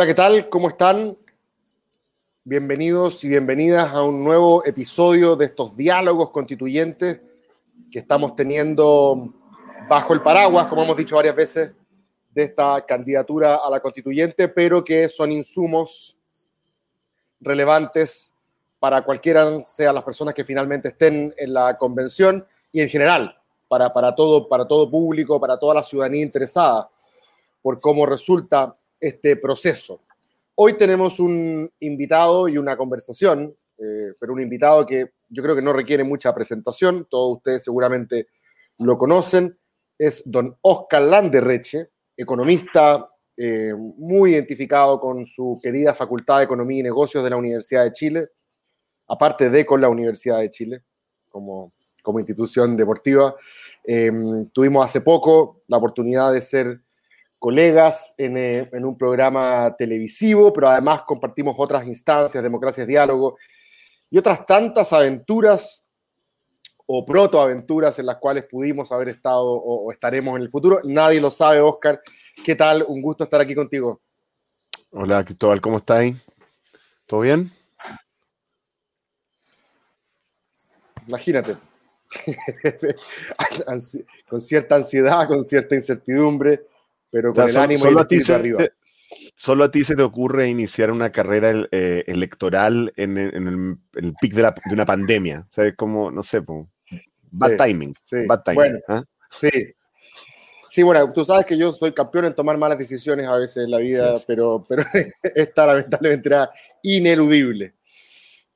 [0.00, 0.48] Hola, ¿qué tal?
[0.48, 1.14] ¿Cómo están?
[2.42, 7.20] Bienvenidos y bienvenidas a un nuevo episodio de estos diálogos constituyentes
[7.92, 9.34] que estamos teniendo
[9.90, 11.72] bajo el paraguas, como hemos dicho varias veces,
[12.30, 16.16] de esta candidatura a la constituyente, pero que son insumos
[17.38, 18.34] relevantes
[18.78, 23.36] para cualquiera sean las personas que finalmente estén en la convención y en general
[23.68, 26.88] para, para, todo, para todo público, para toda la ciudadanía interesada
[27.60, 30.02] por cómo resulta este proceso.
[30.54, 35.62] Hoy tenemos un invitado y una conversación, eh, pero un invitado que yo creo que
[35.62, 38.28] no requiere mucha presentación, todos ustedes seguramente
[38.78, 39.58] lo conocen,
[39.98, 46.82] es don Oscar Landerreche, economista eh, muy identificado con su querida Facultad de Economía y
[46.82, 48.26] Negocios de la Universidad de Chile,
[49.08, 50.82] aparte de con la Universidad de Chile
[51.30, 53.34] como, como institución deportiva.
[53.84, 54.12] Eh,
[54.52, 56.82] tuvimos hace poco la oportunidad de ser
[57.40, 63.38] colegas eh, en, un programa televisivo, pero además compartimos otras instancias, democracias, diálogo
[64.10, 65.82] y otras tantas aventuras
[66.86, 70.80] o protoaventuras en las cuales pudimos haber estado o, estaremos en el futuro.
[70.84, 72.02] Nadie lo sabe, Oscar.
[72.44, 72.84] ¿Qué tal?
[72.86, 74.02] Un gusto estar aquí contigo.
[74.90, 76.16] Hola, Cristóbal, ¿cómo estáis?
[77.06, 77.48] ¿Todo bien?
[81.08, 81.56] Imagínate.
[84.28, 86.66] con cierta ansiedad, con cierta incertidumbre,
[87.10, 88.58] pero con el ánimo solo, a ti se, arriba.
[88.58, 88.72] Te,
[89.34, 94.52] solo a ti se te ocurre iniciar una carrera eh, electoral en, el, pic de,
[94.72, 95.46] una pandemia.
[95.50, 95.74] ¿Sabes?
[95.76, 96.40] Como, no sé,
[97.30, 97.94] bad timing.
[98.26, 98.54] bad timing.
[98.54, 99.02] Bueno, ¿ah?
[99.30, 99.50] Sí.
[100.68, 103.72] Sí, bueno, tú sabes que yo soy campeón en tomar malas decisiones a veces en
[103.72, 104.84] la vida, pero, pero
[105.34, 106.48] esta lamentablemente era
[106.84, 107.74] ineludible.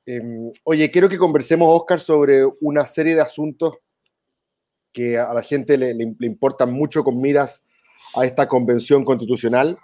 [0.07, 3.75] Em, oye, quiero que conversemos, Oscar, sobre una serie de asuntos
[4.93, 7.67] que a la gente le, le, le importan mucho con miras
[8.15, 9.77] a esta convención constitucional.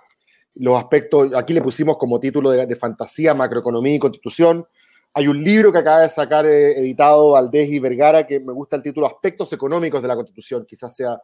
[0.54, 4.66] Los aspectos, aquí le pusimos como título de, fantasía, macroeconomía y constitución.
[5.14, 8.76] Hay un libro que acaba de sacar eh, editado Valdés y Vergara que me gusta
[8.76, 10.64] el título Aspectos económicos de la constitución.
[10.66, 11.20] Quizás sea,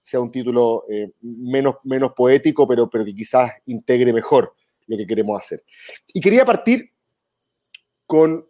[0.00, 4.54] sea un título eh, menos, menos poético, pero, pero que quizás integre mejor
[4.86, 5.64] lo que queremos hacer.
[6.12, 6.90] Y quería partir
[8.06, 8.46] con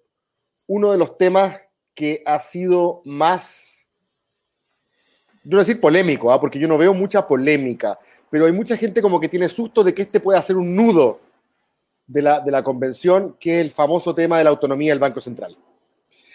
[0.67, 1.59] uno de los temas
[1.95, 3.80] que ha sido más
[5.45, 6.41] no decir polémico, ¿ah?
[6.41, 7.99] porque yo no veo mucha polémica,
[8.31, 11.21] pero hay mucha gente como que tiene susto de que este pueda ser un nudo
[12.07, 15.21] de la, de la convención, que es el famoso tema de la autonomía del Banco
[15.21, 15.57] Central.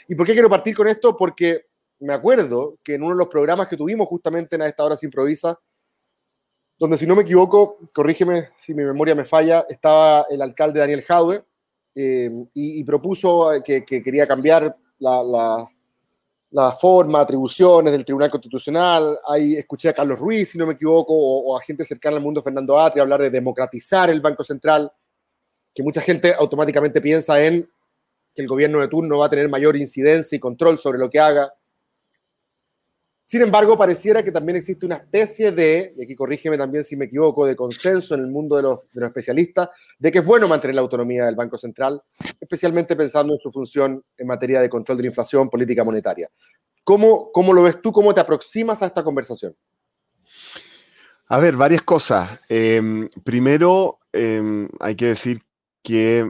[0.08, 1.16] ¿Y por qué quiero partir con esto?
[1.16, 1.66] Porque
[2.00, 5.06] me acuerdo que en uno de los programas que tuvimos justamente en esta hora se
[5.06, 5.60] improvisa,
[6.78, 11.04] donde si no me equivoco, corrígeme si mi memoria me falla, estaba el alcalde Daniel
[11.04, 11.44] Jaude
[11.96, 15.70] eh, y, propuso que, quería cambiar la
[16.72, 19.20] forma, atribuciones del Tribunal Constitucional.
[19.28, 22.42] Ahí escuché a Carlos Ruiz, si no me equivoco, o, a gente cercana al mundo,
[22.42, 24.90] Fernando Atri, hablar de democratizar el Banco Central,
[25.74, 27.68] que mucha gente automáticamente piensa en
[28.34, 31.20] que el gobierno de turno va a tener mayor incidencia y control sobre lo que
[31.20, 31.54] haga.
[33.26, 37.06] Sin embargo, pareciera que también existe una especie de, y aquí corrígeme también si me
[37.06, 40.82] equivoco, de consenso en el mundo de los, especialistas, de que es bueno mantener la
[40.82, 42.00] autonomía del Banco Central,
[42.40, 46.28] especialmente pensando en su función en materia de control de la inflación, política monetaria.
[46.84, 47.92] ¿Cómo, cómo lo ves tú?
[47.92, 49.56] ¿Cómo te aproximas a esta conversación?
[51.28, 52.46] A ver, varias cosas.
[52.48, 55.40] Eh, primero, eh, hay que decir
[55.82, 56.30] que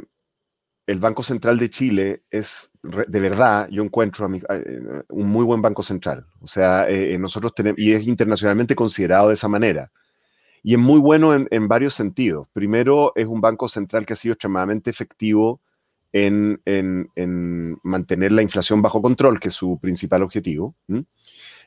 [0.87, 5.81] el Banco Central de Chile es, de verdad, yo encuentro eh, un muy buen Banco
[5.81, 6.25] Central.
[6.41, 9.91] O sea, eh, eh, nosotros tenemos, y es internacionalmente considerado de esa manera.
[10.61, 12.47] Y es muy bueno en, varios sentidos.
[12.51, 15.61] Primero, es un Banco Central que ha sido extremadamente efectivo
[16.11, 16.59] en,
[17.83, 20.75] mantener la inflación bajo control, que es su principal objetivo.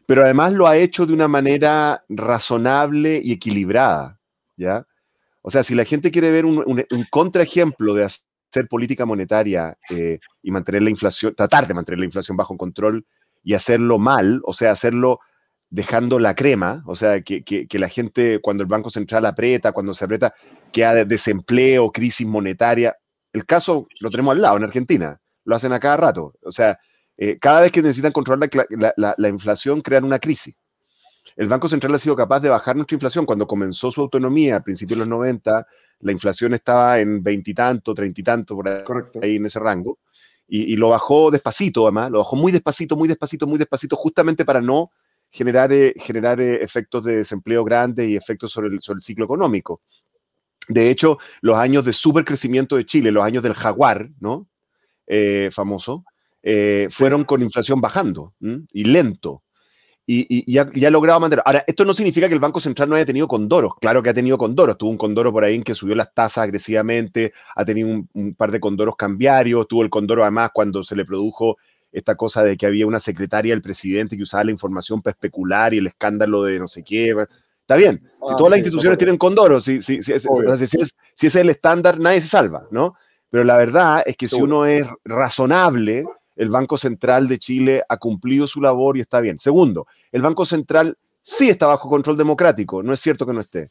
[0.04, 4.18] Pero además lo ha hecho de una manera razonable y equilibrada.
[4.56, 4.84] ¿ya?
[5.42, 8.27] O sea, si la gente quiere ver un, un, un contraejemplo de hacer
[8.68, 13.06] política monetaria eh, y mantener la inflación, tratar de mantener la inflación bajo control
[13.42, 15.18] y hacerlo mal, o sea, hacerlo
[15.70, 20.04] dejando la crema, o sea, que, la gente cuando el Banco Central aprieta, cuando se
[20.04, 20.34] aprieta,
[20.72, 22.96] que hay desempleo, crisis monetaria.
[23.32, 26.32] El caso lo tenemos al lado, en Argentina, lo hacen a cada rato.
[26.42, 26.78] O sea,
[27.16, 30.54] eh, cada vez que necesitan controlar la, la, inflación, crean una crisis.
[31.38, 34.60] El Banco Central ha sido capaz de bajar nuestra inflación cuando comenzó su autonomía a
[34.60, 35.66] principios de los 90,
[36.00, 38.68] la inflación estaba en veintitanto, treinta y tanto, por
[39.22, 40.00] ahí, en ese rango,
[40.48, 44.60] y, lo bajó despacito, además, lo bajó muy despacito, muy despacito, muy despacito, justamente para
[44.60, 44.90] no
[45.30, 49.26] generar, eh, generar eh, efectos de desempleo grandes y efectos sobre el, sobre el ciclo
[49.26, 49.80] económico.
[50.68, 54.48] De hecho, los años de supercrecimiento de Chile, los años del jaguar, ¿no?
[55.06, 56.04] Eh, famoso,
[56.90, 58.34] fueron con inflación bajando
[58.72, 59.42] y lento.
[60.10, 61.42] Y, ha, logrado mantener.
[61.44, 63.72] Ahora, esto no significa que el Banco Central no haya tenido condoros.
[63.78, 64.78] Claro que ha tenido condoros.
[64.78, 68.50] Tuvo un condoro por ahí en que subió las tasas agresivamente, ha tenido un, par
[68.50, 71.58] de condoros cambiarios, tuvo el condoro además cuando se le produjo
[71.92, 75.74] esta cosa de que había una secretaria del presidente que usaba la información para especular
[75.74, 77.14] y el escándalo de no sé qué.
[77.60, 80.26] Está bien, si ah, todas las instituciones tienen condoros, si, si, si, es,
[81.14, 82.94] si, es, el estándar, nadie se salva, ¿no?
[83.28, 86.06] Pero la verdad es que si uno es razonable,
[86.38, 89.38] el Banco Central de Chile ha cumplido su labor y está bien.
[89.38, 93.68] Segundo, el Banco Central sí está bajo control democrático, no es cierto que no esté.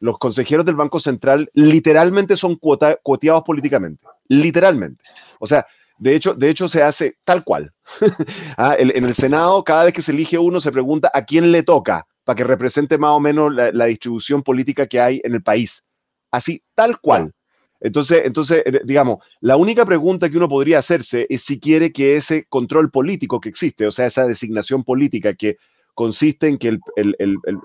[0.00, 5.02] Los consejeros del Banco Central literalmente son cuoteados políticamente, literalmente.
[5.38, 5.66] O sea,
[5.98, 7.72] de hecho, de hecho se hace tal cual.
[8.56, 11.64] Ah, en el Senado, cada vez que se elige uno, se pregunta a quién le
[11.64, 15.86] toca para que represente más o menos la, distribución política que hay en el país.
[16.30, 17.32] Así, tal cual.
[17.80, 22.16] Entonces, entonces, eh, digamos, la única pregunta que uno podría hacerse es si quiere que
[22.16, 25.56] ese control político que existe, o sea, esa designación política que
[25.94, 27.16] consiste en que el,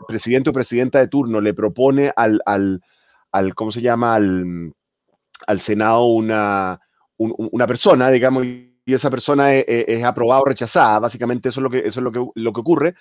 [0.07, 6.79] presidente o presidenta de turno le propone al, al, ¿cómo se llama?, al, Senado una,
[7.17, 10.99] una persona, digamos, y esa persona es, es, aprobada o rechazada.
[10.99, 12.95] Básicamente eso es lo que, eso es lo que, lo que ocurre.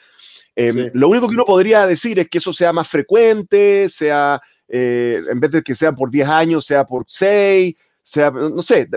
[0.54, 5.20] Em, lo único que uno podría decir es que eso sea más frecuente, sea, eh,
[5.31, 8.88] en vez de que sea por 10 años, sea por 6, sea, no sé,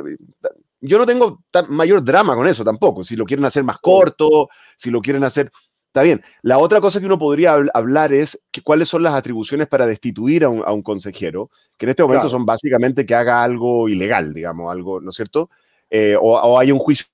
[0.80, 4.90] yo no tengo mayor drama con eso tampoco, si lo quieren hacer más corto, si
[4.90, 5.52] lo quieren hacer,
[5.92, 6.22] está bien.
[6.42, 10.46] La otra cosa que uno podría hablar es que, cuáles son las atribuciones para destituir
[10.46, 15.00] a un, consejero, que en este momento son básicamente que haga algo ilegal, digamos, algo,
[15.02, 15.50] ¿no es cierto?
[15.90, 17.08] Eh, o, o hay un juicio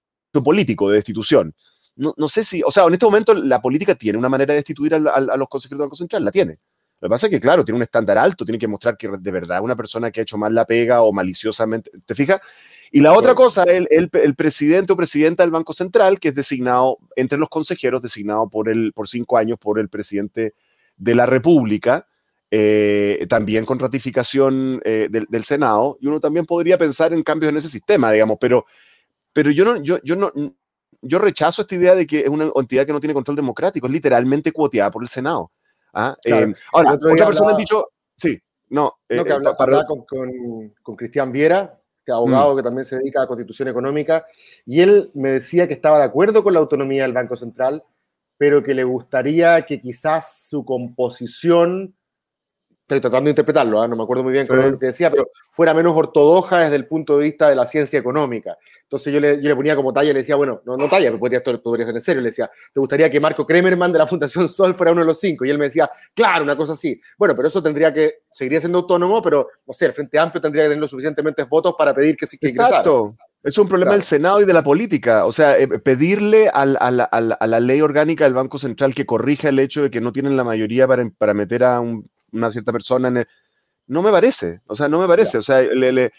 [0.43, 1.55] político de destitución
[1.97, 4.93] no, sé si, o sea, en este momento la política tiene una manera de destituir
[4.93, 6.57] a, los consejeros del Banco Central, la tiene.
[6.99, 9.31] Lo que pasa es que, claro, tiene un estándar alto, tiene que mostrar que de
[9.31, 12.39] verdad una persona que ha hecho mal la pega o maliciosamente, ¿te fijas?
[12.91, 16.97] Y la otra cosa, el, el, presidente o presidenta del Banco Central, que es designado
[17.15, 20.53] entre los consejeros, designado por, el, por cinco años por el presidente
[20.95, 22.07] de la República,
[22.49, 27.51] eh, también con ratificación eh, del, del, Senado, y uno también podría pensar en cambios
[27.51, 28.65] en ese sistema, digamos, pero,
[29.33, 30.31] pero yo, no, yo, yo no,
[31.01, 33.93] yo rechazo esta idea de que es una entidad que no tiene control democrático, es
[33.93, 35.51] literalmente cuoteada por el Senado.
[35.93, 36.15] ¿ah?
[36.23, 38.39] Eh, ahora, otra persona ha dicho, sí,
[38.69, 38.93] no.
[39.07, 39.85] Eh, que habla, para...
[39.85, 42.57] con, con, Cristian Viera, este abogado mm.
[42.57, 44.25] que también se dedica a constitución económica,
[44.65, 47.83] y él me decía que estaba de acuerdo con la autonomía del Banco Central,
[48.37, 51.96] pero que le gustaría que quizás su composición
[52.87, 53.87] estoy tratando de interpretarlo, ¿ah?
[53.87, 57.17] no me acuerdo muy bien lo que decía, pero fuera menos ortodoxa desde el punto
[57.17, 58.57] de vista de la ciencia económica.
[58.83, 61.09] Entonces yo le, yo le ponía como talla y le decía, bueno, no, no talla,
[61.09, 62.21] pero podría, podría ser en serio.
[62.21, 65.19] Le decía, ¿te gustaría que Marco Kremerman de la Fundación Sol fuera uno de los
[65.19, 65.43] cinco?
[65.43, 66.97] Y él me decía, claro, una cosa así.
[67.17, 70.63] Bueno, pero eso tendría que, seguiría siendo autónomo, pero, no sé, el Frente Amplio tendría
[70.63, 73.17] que tener los suficientemente votos para pedir que, que Exacto.
[73.43, 75.25] Es un problema del Senado y de la política.
[75.25, 79.83] O sea, eh, pedirle a la ley orgánica del Banco Central que corrija el hecho
[79.83, 82.05] de que no tienen la mayoría para, para meter a un
[82.37, 83.25] una cierta persona en
[83.87, 85.37] No me parece, o sea, no me parece.
[85.37, 86.11] O sea, le,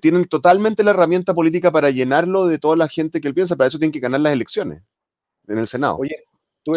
[0.00, 3.68] tienen totalmente la herramienta política para llenarlo de toda la gente que él piensa, para
[3.68, 4.82] eso tienen que ganar las elecciones
[5.48, 5.96] en el Senado.
[5.98, 6.24] Oye,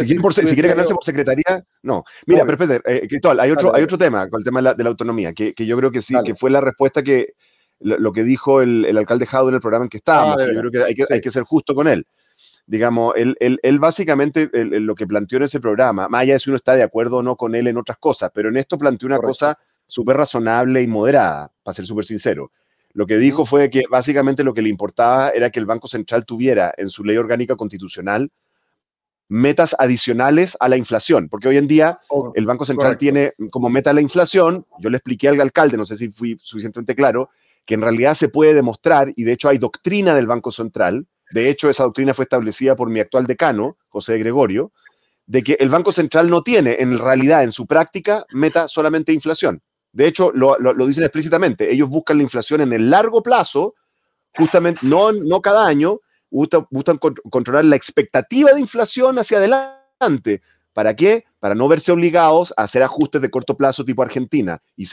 [0.03, 0.17] si,
[0.53, 2.03] quiere, ganarse por secretaría, no.
[2.25, 5.33] Mira, pero eh, Cristóbal, hay otro, hay otro tema con el tema de la, autonomía,
[5.33, 7.33] que, yo creo que sí, que fue la respuesta que
[7.79, 10.37] lo, que dijo el, alcalde Jaude en el programa en que estábamos.
[10.39, 12.05] Ah, yo creo que hay, que hay que ser justo con él
[12.67, 16.57] digamos, él, él, básicamente lo que planteó en ese programa, más allá de si uno
[16.57, 19.19] está de acuerdo o no con él en otras cosas, pero en esto planteó una
[19.19, 19.57] cosa
[19.87, 22.51] súper razonable y moderada, para ser súper sincero.
[22.91, 26.25] Lo que dijo fue que básicamente lo que le importaba era que el Banco Central
[26.25, 28.31] tuviera en su ley orgánica constitucional
[29.29, 33.69] metas adicionales a la inflación, porque hoy en día oh, el Banco Central tiene como
[33.69, 37.29] meta la inflación, yo le expliqué al alcalde, no sé si fui suficientemente claro,
[37.65, 41.49] que en realidad se puede demostrar, y de hecho hay doctrina del Banco Central, de
[41.49, 44.71] hecho, esa doctrina fue establecida por mi actual decano, José Gregorio,
[45.25, 49.61] de que el Banco Central no tiene en realidad, en su práctica, meta solamente inflación.
[49.91, 50.57] De hecho, lo,
[50.87, 53.75] dicen explícitamente, ellos buscan la inflación en el largo plazo,
[54.35, 60.41] justamente, no, no cada año, buscan, controlar la expectativa de inflación hacia adelante.
[60.73, 61.25] ¿Para qué?
[61.39, 64.85] Para no verse obligados a hacer ajustes de corto plazo tipo Argentina y,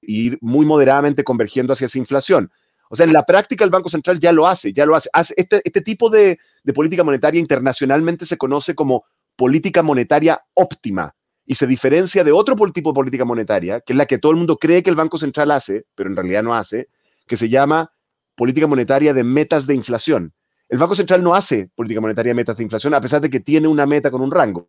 [0.00, 2.50] ir muy moderadamente convergiendo hacia esa inflación.
[2.90, 5.10] O sea, en la práctica el Banco Central ya lo hace, ya lo hace.
[5.36, 6.38] este, este, tipo de,
[6.74, 9.04] política monetaria internacionalmente se conoce como
[9.36, 11.14] política monetaria óptima
[11.44, 14.38] y se diferencia de otro tipo de política monetaria, que es la que todo el
[14.38, 16.88] mundo cree que el Banco Central hace, pero en realidad no hace,
[17.26, 17.92] que se llama
[18.34, 20.34] política monetaria de metas de inflación.
[20.68, 23.40] El Banco Central no hace política monetaria de metas de inflación, a pesar de que
[23.40, 24.68] tiene una meta con un rango.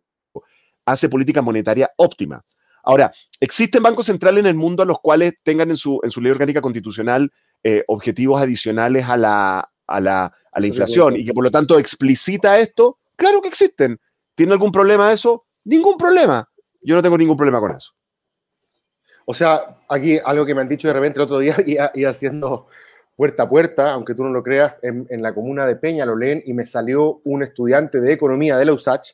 [0.86, 2.42] Hace política monetaria óptima.
[2.82, 6.20] Ahora, existen bancos centrales en el mundo a los cuales tengan en su, en su
[6.20, 7.30] ley orgánica constitucional
[7.62, 11.78] eh, objetivos adicionales a la, a la, a la inflación y que por lo tanto
[11.78, 13.98] explicita esto, claro que existen.
[14.34, 15.46] ¿Tiene algún problema eso?
[15.64, 16.48] Ningún problema.
[16.82, 17.92] Yo no tengo ningún problema con eso.
[19.26, 21.56] O sea, aquí algo que me han dicho de repente el otro día,
[21.94, 22.68] y haciendo
[23.20, 26.42] puerta a puerta, aunque tú no lo creas, en, la comuna de Peña lo leen
[26.46, 29.10] y me salió un estudiante de economía de la USACH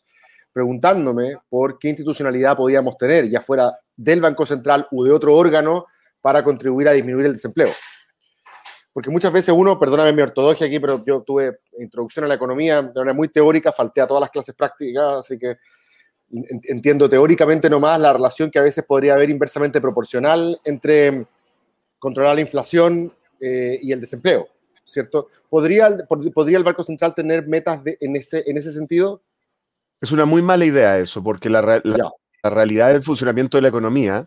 [0.53, 5.87] preguntándome por qué institucionalidad podíamos tener, ya fuera del Banco Central u de otro órgano,
[6.21, 7.69] para contribuir a disminuir el desempleo.
[8.97, 12.81] Porque muchas veces uno, perdóname mi ortodoxia aquí, pero yo tuve introducción a la economía
[12.81, 15.59] de manera muy teórica, falté a todas las clases prácticas, así que
[16.63, 21.27] entiendo teóricamente nomás la relación que a veces podría haber inversamente proporcional entre
[21.99, 24.49] controlar la inflación eh, y el desempleo,
[24.83, 25.29] ¿cierto?
[25.51, 25.95] ¿Podría,
[26.33, 29.21] ¿Podría el Banco Central tener metas en, ese, en ese sentido?
[30.01, 34.27] Es una muy mala idea eso, porque la, la, realidad del funcionamiento de la economía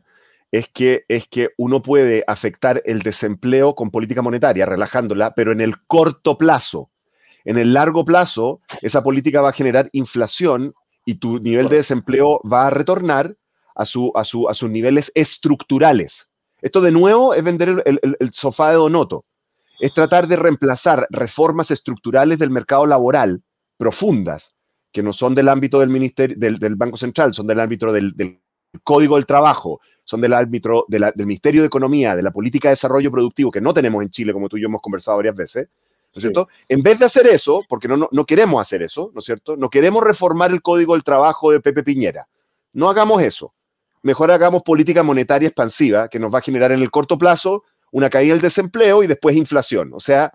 [0.52, 5.62] es que, es que uno puede afectar el desempleo con política monetaria, relajándola, pero en
[5.62, 6.90] el corto plazo.
[7.46, 10.74] En el largo plazo, esa política va a generar inflación
[11.06, 13.36] y tu nivel de desempleo va a retornar
[13.76, 16.32] a, su, a, su, a sus niveles estructurales.
[16.62, 19.26] Esto de nuevo es vender el, sofá de Donoto.
[19.80, 23.44] Es tratar de reemplazar reformas estructurales del mercado laboral
[23.78, 24.58] profundas,
[24.92, 28.14] que no son del ámbito del, ministerio, del, Banco Central, son del ámbito del,
[28.84, 33.12] Código del Trabajo, son del ámbito del Ministerio de Economía, de la política de desarrollo
[33.12, 36.20] productivo, que no tenemos en Chile, como tú y yo hemos conversado varias veces, ¿no
[36.20, 36.48] es cierto?
[36.68, 39.58] En vez de hacer eso, porque no, no, no, queremos hacer eso, ¿no es cierto?
[39.58, 42.28] No queremos reformar el Código del Trabajo de Pepe Piñera.
[42.74, 43.54] No hagamos eso
[44.02, 48.10] mejor hagamos política monetaria expansiva que nos va a generar en el corto plazo una
[48.10, 49.92] caída del desempleo y después inflación.
[49.94, 50.34] O sea,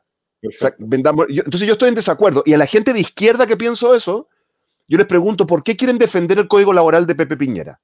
[0.78, 2.42] vendamos, entonces yo estoy en desacuerdo.
[2.46, 4.28] Y a la gente de izquierda que pienso eso,
[4.88, 7.80] yo les pregunto, ¿por qué quieren defender el código laboral de Pepe Piñera?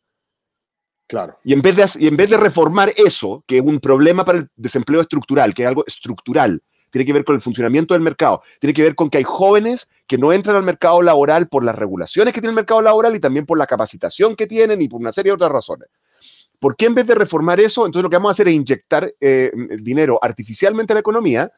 [1.10, 1.36] Claro.
[1.42, 4.38] Y en, vez de, y en vez de reformar eso, que es un problema para
[4.38, 8.42] el desempleo estructural, que es algo estructural, tiene que ver con el funcionamiento del mercado,
[8.60, 11.74] tiene que ver con que hay jóvenes que no entran al mercado laboral por las
[11.74, 15.00] regulaciones que tiene el mercado laboral y también por la capacitación que tienen y por
[15.00, 15.88] una serie de otras razones.
[16.60, 19.12] ¿Por qué en vez de reformar eso, entonces lo que vamos a hacer es inyectar
[19.20, 19.50] eh,
[19.82, 21.50] dinero artificialmente a la economía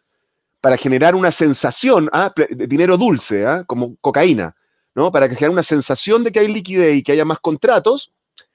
[0.63, 2.33] para generar una sensación, ¿ah?
[2.49, 3.65] dinero dulce, ¿ah?
[3.67, 4.57] como cocaína,
[4.95, 5.13] ¿no?
[5.13, 8.13] Para genere una sensación de que hay liquidez y que haya más contratos,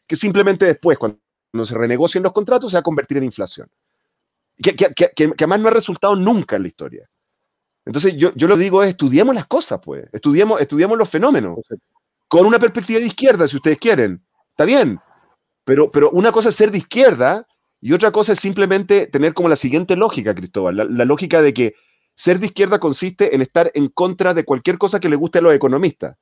[0.07, 1.19] que simplemente después, cuando
[1.63, 3.67] se renegocien los contratos, se va a convertir en inflación.
[4.57, 7.09] Que, que, además no ha resultado nunca en la historia.
[7.85, 11.59] Entonces yo, yo lo digo es, estudiemos las cosas, pues, estudiemos, estudiemos los fenómenos,
[12.27, 14.99] con una perspectiva de izquierda, si ustedes quieren, está bien,
[15.63, 17.47] pero, pero una cosa es ser de izquierda
[17.79, 21.75] y otra cosa es simplemente tener como la siguiente lógica, Cristóbal, la, lógica de que
[22.15, 25.41] ser de izquierda consiste en estar en contra de cualquier cosa que le guste a
[25.41, 26.17] los economistas.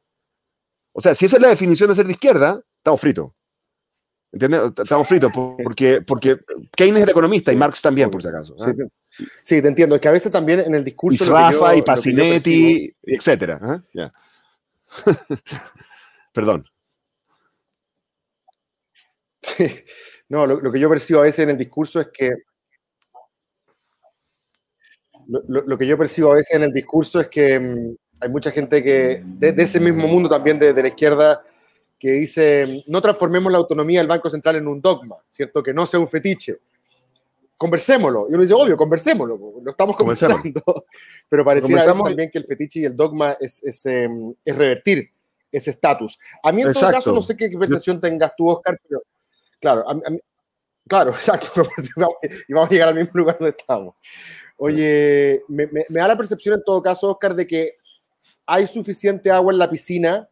[0.92, 3.32] O sea, si esa es la definición de ser de izquierda, estamos fritos.
[4.36, 4.74] ¿Entiendes?
[4.77, 6.38] Estamos fritos porque, porque
[6.75, 8.54] Keynes era economista y Marx también, por si acaso.
[8.60, 8.74] ¿ah?
[9.42, 9.96] Sí, te, entiendo.
[9.96, 11.24] Es que a veces también en el discurso.
[11.24, 13.58] Y Rafa y Pacinetti, etcétera.
[13.62, 14.12] ¿ah?
[16.34, 16.65] Perdón.
[20.27, 22.32] No, lo, que yo percibo a veces en el discurso es que.
[25.27, 28.84] Lo, que yo percibo a veces en el discurso es que mm, hay mucha gente
[28.84, 31.42] que, de, ese mismo mundo también de, de la izquierda,
[31.98, 35.64] que dice, no transformemos la autonomía del Banco Central en un dogma, ¿cierto?
[35.64, 36.58] Que no sea un fetiche.
[37.58, 38.28] Conversémoslo.
[38.30, 40.42] Y uno dice, obvio, conversémoslo, lo estamos conversando.
[41.30, 45.10] Pero pareciera también que el fetiche y el dogma es, es, em, es revertir
[45.52, 46.20] ese estatus.
[46.44, 49.02] A mí en todo caso, no sé qué percepción tengas tú, Oscar, pero
[49.62, 49.86] claro,
[50.86, 51.64] claro, exacto.
[52.48, 53.96] y vamos a llegar al mismo lugar donde estamos.
[54.58, 57.78] Oye, me, me da la percepción en todo caso, Oscar, de que
[58.46, 60.28] hay suficiente agua en la piscina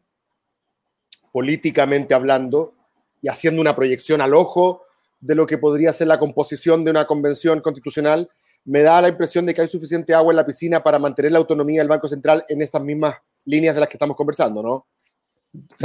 [1.34, 2.74] políticamente hablando
[3.22, 4.84] y haciendo una proyección al ojo
[5.20, 8.30] de lo que podría ser la composición de una convención constitucional,
[8.66, 11.40] me da la impresión de que hay suficiente agua en la piscina para mantener la
[11.40, 14.86] autonomía del Banco Central en esas mismas líneas de las que estamos conversando, ¿no?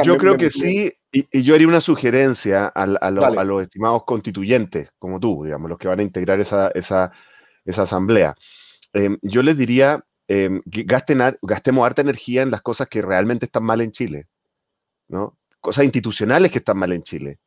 [0.02, 5.45] yo creo que sí, y, yo haría una sugerencia a, los estimados constituyentes, como tú,
[5.45, 7.12] digamos, los que van a integrar esa, esa,
[7.64, 8.35] esa asamblea.
[8.95, 13.64] Em, yo les diría, eh, gasten, gastemos harta energía en las cosas que realmente están
[13.64, 14.26] mal en Chile,
[15.09, 15.38] ¿no?
[15.61, 17.38] cosas institucionales que están mal en Chile,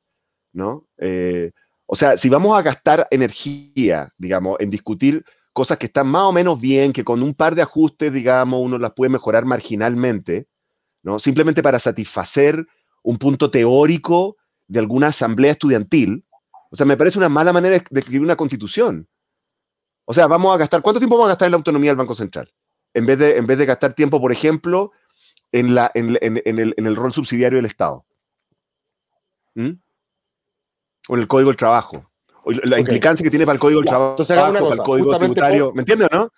[0.53, 0.85] ¿no?
[0.97, 1.51] Eh,
[1.85, 6.31] o sea, si vamos a gastar energía, digamos, en discutir cosas que están más o
[6.31, 10.47] menos bien, que con un par de ajustes, digamos, uno las puede mejorar marginalmente,
[11.03, 11.19] ¿no?
[11.19, 12.65] Simplemente para satisfacer
[13.03, 14.37] un punto teórico
[14.67, 16.23] de alguna asamblea estudiantil.
[16.69, 19.07] O sea, me parece una mala manera de escribir una constitución.
[20.05, 22.15] O sea, vamos a gastar, ¿cuánto tiempo vamos a gastar en la autonomía del Banco
[22.15, 22.49] Central?
[22.93, 24.91] En vez de, en vez de gastar tiempo, por ejemplo,
[25.51, 28.05] en, la, en, el, en el, rol subsidiario del Estado.
[29.55, 29.71] ¿Mm?
[31.09, 32.07] O en el Código del Trabajo.
[32.43, 35.73] O la implicancia que tiene para el Código del Trabajo, entonces, para el Código Tributario.
[35.73, 36.29] ¿Me entiendes, no?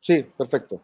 [0.00, 0.80] Sí, perfecto.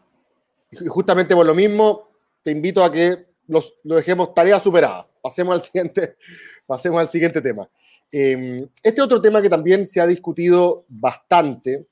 [0.69, 2.09] Y justamente por lo mismo,
[2.43, 5.07] te invito a que los, lo dejemos tarea superada.
[5.21, 6.17] Pasemos al siguiente,
[6.65, 7.67] pasemos al siguiente tema.
[8.11, 11.87] Eh, este otro tema que también se ha discutido bastante,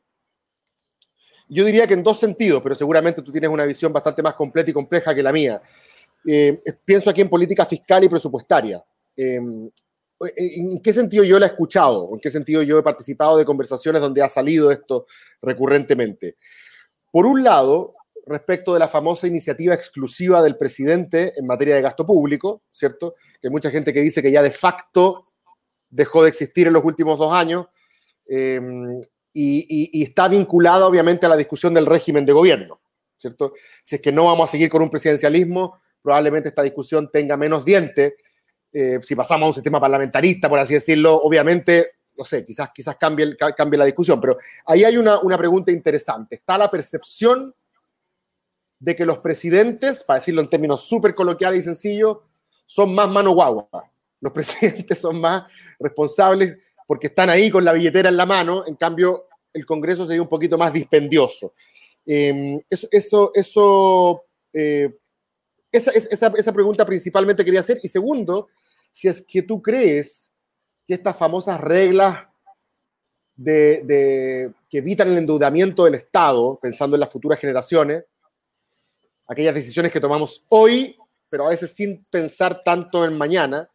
[1.50, 4.72] yo diría que en dos sentidos, pero seguramente tú tienes una visión bastante más completa
[4.72, 5.62] y compleja que la mía.
[6.26, 8.84] Eh, pienso aquí en política fiscal y presupuestaria.
[9.16, 9.40] Eh,
[10.36, 12.10] ¿En qué sentido yo la he escuchado?
[12.14, 15.06] ¿En qué sentido yo he participado de conversaciones donde ha salido esto
[15.42, 16.38] recurrentemente?
[17.12, 17.94] Por un lado,
[18.26, 23.16] respecto de la famosa iniciativa exclusiva del presidente en materia de gasto público, ¿cierto?
[23.42, 25.22] Que hay mucha gente que dice que ya de facto
[25.90, 27.68] dejó de existir en los últimos dos años.
[28.28, 28.62] Eh,
[29.34, 32.80] y, está vinculada obviamente a la discusión del régimen de gobierno,
[33.18, 33.54] ¿cierto?
[33.84, 37.66] Si es que no vamos a seguir con un presidencialismo, probablemente esta discusión tenga menos
[37.66, 38.14] dientes.
[38.72, 42.96] Eh, si pasamos a un sistema parlamentarista, por así decirlo, obviamente, no sé, quizás, quizás
[42.98, 46.36] cambie, cambie la discusión, pero ahí hay una, una pregunta interesante.
[46.36, 47.54] ¿Está la percepción
[48.80, 52.18] de que los presidentes, para decirlo en términos súper coloquiales y sencillos,
[52.66, 53.68] son más mano guagua?
[54.20, 55.44] Los presidentes son más
[55.80, 59.24] responsables porque están ahí con la billetera en la mano, en cambio
[59.54, 61.54] el Congreso sería un poquito más dispendioso.
[62.06, 64.94] Em, eso, eso, eso eh,
[65.72, 67.80] esa, esa, esa, pregunta principalmente quería hacer.
[67.82, 68.50] Y segundo,
[68.92, 70.32] si es que tú crees
[70.86, 72.28] que estas famosas reglas
[73.36, 78.06] de, de, que evitan el endeudamiento del Estado, pensando en las futuras generaciones,
[79.28, 80.96] aquellas decisiones que tomamos hoy,
[81.30, 83.68] pero a veces sin pensar tanto en mañana,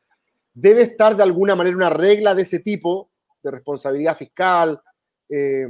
[0.61, 3.11] debe estar de alguna manera una regla de ese tipo,
[3.43, 4.81] de responsabilidad fiscal,
[5.29, 5.67] eh,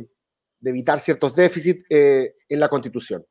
[0.61, 3.25] de evitar ciertos déficits eh, en la Constitución.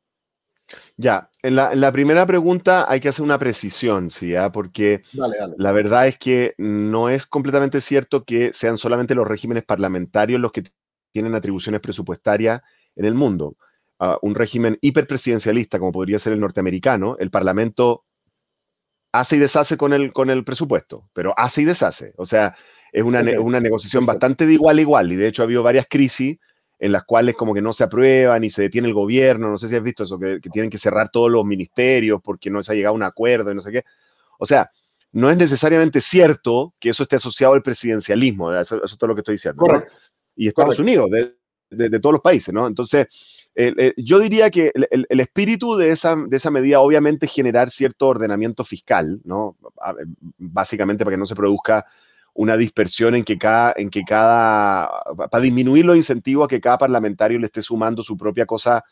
[0.98, 4.36] Ya, en la, primera pregunta hay que hacer una precisión, ¿sí?
[4.36, 4.52] ¿Ah?
[4.52, 10.42] Porque la verdad es que no es completamente cierto que sean solamente los regímenes parlamentarios
[10.42, 10.64] los que
[11.14, 12.62] tienen atribuciones presupuestarias
[12.98, 13.56] en el mundo.
[13.98, 18.04] Ah, un régimen hiperpresidencialista, como podría ser el norteamericano, el Parlamento
[19.12, 22.14] hace y deshace con el, con el presupuesto, pero hace y deshace.
[22.18, 22.56] O sea,
[22.92, 25.88] es una, una negociación bastante de igual a igual y de hecho ha habido varias
[25.90, 26.38] crisis
[26.80, 29.68] en las cuales como que no se aprueban y se detiene el gobierno, no sé
[29.68, 32.76] si has visto eso, que, tienen que cerrar todos los ministerios porque no se ha
[32.76, 33.84] llegado a un acuerdo y no sé qué.
[34.38, 34.70] O sea,
[35.12, 39.22] no es necesariamente cierto que eso esté asociado al presidencialismo, eso, es todo lo que
[39.22, 39.64] estoy diciendo.
[40.36, 41.37] Y Estados Unidos, de,
[41.70, 42.68] de, todos los países, ¿no?
[42.68, 43.08] Entonces,
[43.98, 48.64] yo diría que el, espíritu de esa, de esa medida, obviamente, es generar cierto ordenamiento
[48.64, 49.58] fiscal, ¿no?
[50.38, 51.86] Básicamente para que no se produzca
[52.38, 54.90] una dispersión en que cada, en que cada,
[55.32, 58.84] para disminuir los incentivos a que cada parlamentario le esté sumando su propia cosa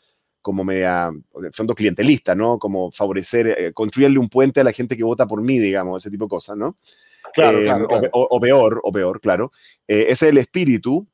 [0.42, 1.10] como media,
[1.52, 2.58] fondo clientelista, ¿no?
[2.58, 6.10] Como favorecer, eh, construirle un puente a la gente que vota por mí, digamos, ese
[6.10, 6.76] tipo de cosas, ¿no?
[7.34, 9.52] Claro, claro, eh, O, peor, o peor, claro.
[9.86, 11.06] Eh, ese es el espíritu.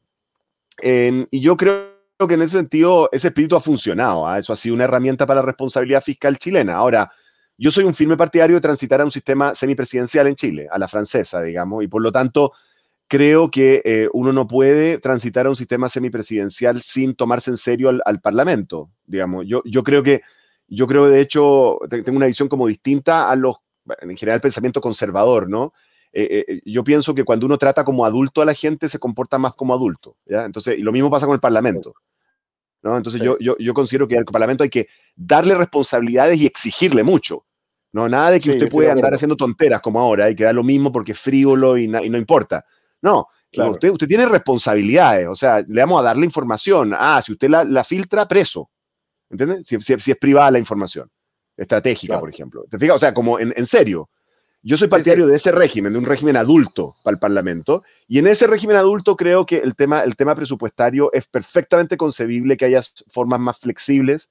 [0.82, 1.92] Y yo creo
[2.28, 4.26] que en ese sentido, ese espíritu ha funcionado.
[4.26, 4.38] ¿ah?
[4.38, 6.74] Eso ha sido una herramienta para la responsabilidad fiscal chilena.
[6.74, 7.10] Ahora,
[7.58, 10.88] yo soy un firme partidario de transitar a un sistema semipresidencial en Chile, a la
[10.88, 12.52] francesa, digamos, y por lo tanto
[13.08, 17.90] creo que eh, uno no puede transitar a un sistema semipresidencial sin tomarse en serio
[18.04, 19.44] al, Parlamento, digamos.
[19.46, 20.22] Yo, yo creo que,
[20.66, 23.56] yo creo de hecho, tengo una visión como distinta a los,
[24.00, 25.74] en general, el pensamiento conservador, ¿no?
[26.12, 29.38] Eh, eh, yo pienso que cuando uno trata como adulto a la gente, se comporta
[29.38, 30.44] más como adulto, ¿ya?
[30.44, 31.94] Entonces, y lo mismo pasa con el Parlamento.
[32.82, 32.96] ¿no?
[32.96, 37.46] Entonces yo, yo, yo, considero que al Parlamento hay que darle responsabilidades y exigirle mucho.
[37.92, 40.64] No, nada de que usted puede andar haciendo tonteras como ahora y que da lo
[40.64, 42.64] mismo porque es frívolo y, y no importa.
[43.02, 46.94] No, usted, usted tiene responsabilidades, o sea, le vamos a darle información.
[46.96, 48.70] Ah, si usted la, la filtra, preso.
[49.28, 49.62] ¿Entiende?
[49.64, 51.10] Si, si, es privada la información,
[51.56, 52.64] estratégica, por ejemplo.
[52.70, 52.96] ¿Te fijas?
[52.96, 54.08] O sea, como en, en serio.
[54.64, 58.28] Yo soy partidario de ese régimen, de un régimen adulto para el Parlamento, y en
[58.28, 62.80] ese régimen adulto creo que el tema, el tema presupuestario es perfectamente concebible que haya
[63.08, 64.30] formas más flexibles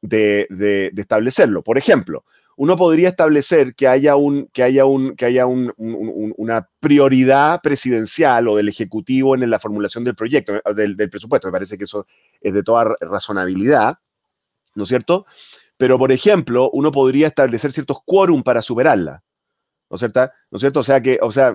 [0.00, 1.62] de, de, establecerlo.
[1.62, 2.24] Por ejemplo,
[2.56, 8.48] uno podría establecer que haya, un, que haya, un, que haya un, una prioridad presidencial
[8.48, 11.48] o del Ejecutivo en la formulación del proyecto, del, del presupuesto.
[11.48, 12.06] Me parece que eso
[12.40, 13.98] es de toda razonabilidad,
[14.74, 15.26] ¿no es cierto?
[15.76, 19.22] Pero, por ejemplo, uno podría establecer ciertos quórum para superarla.
[19.90, 20.20] ¿No es cierto?
[20.50, 20.80] ¿No es cierto?
[20.80, 21.54] O sea, que, o sea,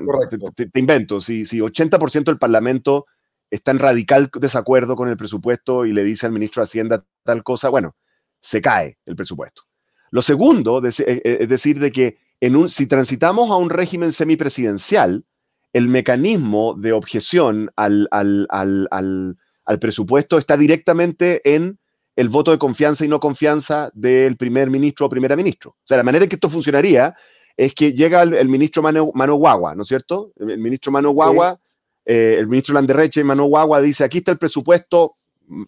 [0.55, 3.05] te, invento, si, si 80% del Parlamento
[3.49, 7.43] está en radical desacuerdo con el presupuesto y le dice al ministro de Hacienda tal
[7.43, 7.95] cosa, bueno,
[8.39, 9.63] se cae el presupuesto.
[10.11, 14.11] Lo segundo eh, eh, es decir de que en un, si transitamos a un régimen
[14.11, 15.25] semipresidencial,
[15.71, 21.79] el mecanismo de objeción al, al, al, al, presupuesto está directamente en
[22.15, 25.71] el voto de confianza y no confianza del primer ministro o primera ministro.
[25.71, 27.15] O sea, la manera en que esto funcionaría
[27.55, 30.31] es que llega el, ministro Mano, Guagua, ¿no es cierto?
[30.37, 31.59] El, ministro Mano Guagua,
[32.05, 35.13] eh, el ministro Landerreche Mano Guagua dice, aquí está el presupuesto,
[35.47, 35.63] mm,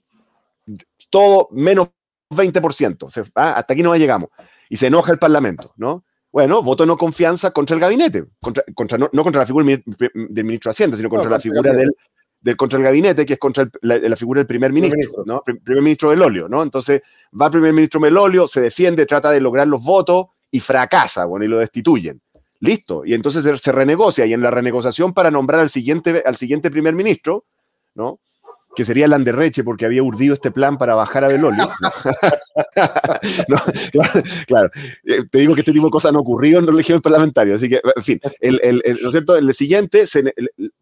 [1.10, 1.90] todo menos
[2.30, 3.32] 20%.
[3.36, 4.30] Ah, hasta aquí no llegamos.
[4.70, 6.04] Y se enoja el Parlamento, ¿no?
[6.32, 8.26] Bueno, voto no confianza contra el gabinete,
[8.74, 11.94] contra, no, contra la figura del ministro de Hacienda, sino contra la figura del,
[12.42, 15.42] del, contra el gabinete, que es contra la, figura del primer ministro, ¿no?
[15.46, 16.62] Primer ministro Belolio, ¿no?
[16.62, 17.04] Entonces
[17.40, 21.44] va el primer ministro Belolio, se defiende, trata de lograr los votos y fracasa, bueno,
[21.44, 22.22] y lo destituyen.
[22.62, 23.04] Listo.
[23.06, 26.96] Y entonces se, renegocia y en la renegociación para nombrar al siguiente, al siguiente primer
[26.96, 27.44] ministro,
[27.94, 28.20] ¿no?
[28.74, 31.70] que sería Landerreche porque había urdido este plan para bajar a Belolio.
[34.48, 34.70] claro,
[35.06, 37.82] eh, te digo que este tipo de cosas no ocurrió en religiones parlamentarias, así que,
[37.96, 39.36] en fin, el, el, ¿no es cierto?
[39.36, 40.06] El siguiente,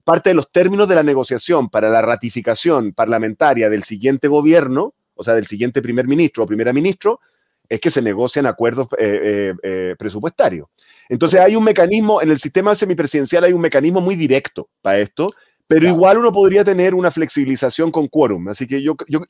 [0.03, 5.23] parte de los términos de la negociación para la ratificación parlamentaria del siguiente gobierno, o
[5.23, 7.19] sea, del siguiente primer ministro o primera ministro,
[7.69, 10.67] es que se negocian acuerdos eh, eh, presupuestarios.
[11.09, 15.33] Entonces hay un mecanismo, en el sistema semipresidencial hay un mecanismo muy directo para esto,
[15.67, 18.47] pero igual uno podría tener una flexibilización con quórum.
[18.49, 19.21] Así que yo, yo,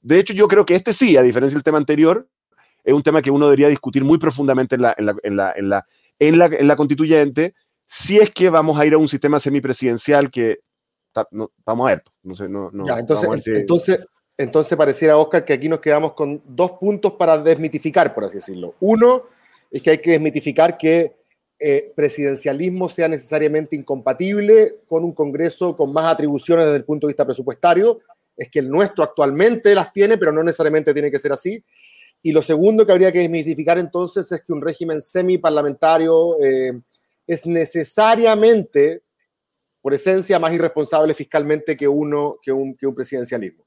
[0.00, 2.28] de hecho, yo creo que este sí, a diferencia del tema anterior,
[2.84, 5.52] es un tema que uno debería discutir muy profundamente en la, en la, en la,
[5.56, 5.86] en la,
[6.18, 7.54] en la, en la constituyente,
[7.86, 10.60] si es que vamos a ir a un sistema semipresidencial que
[11.64, 12.02] vamos a ver.
[12.22, 13.98] No sé, no, no, entonces, entonces,
[14.40, 18.74] entonces pareciera, Oscar, que aquí nos quedamos con dos puntos para desmitificar, por así decirlo.
[18.80, 19.24] Uno
[19.70, 21.14] es que hay que desmitificar que
[21.58, 27.10] eh, presidencialismo sea necesariamente incompatible con un Congreso con más atribuciones desde el punto de
[27.10, 28.00] vista presupuestario.
[28.34, 31.62] Es que el nuestro actualmente las tiene, pero no necesariamente tiene que ser así.
[32.22, 36.80] Y lo segundo que habría que desmitificar entonces es que un régimen semiparlamentario eh,
[37.26, 39.02] es necesariamente,
[39.82, 43.64] por esencia, más irresponsable fiscalmente que, uno, que, un, que un presidencialismo.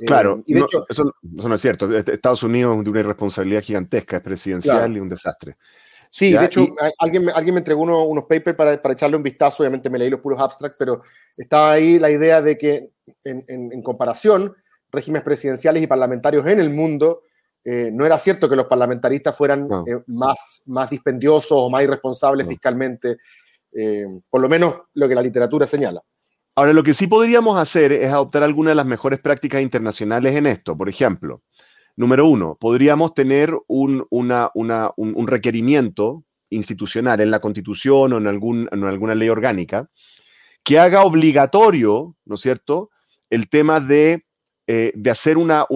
[0.00, 1.94] Eh, claro, y de hecho, eso, no es cierto.
[1.96, 5.56] Estados Unidos es de una irresponsabilidad gigantesca, es presidencial y un desastre.
[6.10, 9.90] Sí, de hecho, alguien, alguien me entregó unos papers para, para, echarle un vistazo, obviamente
[9.90, 11.02] me leí los puros abstracts, pero
[11.36, 12.90] estaba ahí la idea de que
[13.24, 14.54] en, en, comparación,
[14.92, 17.22] regímenes presidenciales y parlamentarios en el mundo,
[17.64, 22.46] eh, no era cierto que los parlamentaristas fueran eh, más, más dispendiosos o más irresponsables
[22.46, 23.16] fiscalmente,
[23.72, 26.00] eh, por lo menos lo que la literatura señala.
[26.56, 30.46] Ahora, lo que sí podríamos hacer es adoptar algunas de las mejores prácticas internacionales en
[30.46, 30.76] esto.
[30.76, 31.42] Por ejemplo,
[31.96, 34.06] Número uno, podríamos tener un,
[35.26, 38.26] requerimiento institucional en la Constitución o en,
[38.84, 39.88] alguna ley orgánica
[40.64, 42.90] que haga obligatorio, ¿no es cierto?,
[43.30, 44.24] el tema de,
[44.66, 45.66] eh, hacer una,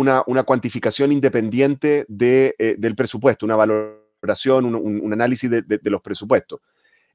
[0.44, 6.60] cuantificación independiente eh, del presupuesto, una valoración, un, análisis de, los presupuestos.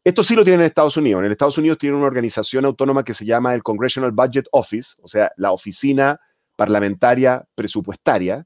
[0.04, 1.24] Esto sí lo tienen en Estados Unidos.
[1.24, 5.08] En Estados Unidos tienen una organización autónoma que se llama el Congressional Budget Office, o
[5.08, 6.20] sea, la oficina
[6.58, 8.46] parlamentaria presupuestaria,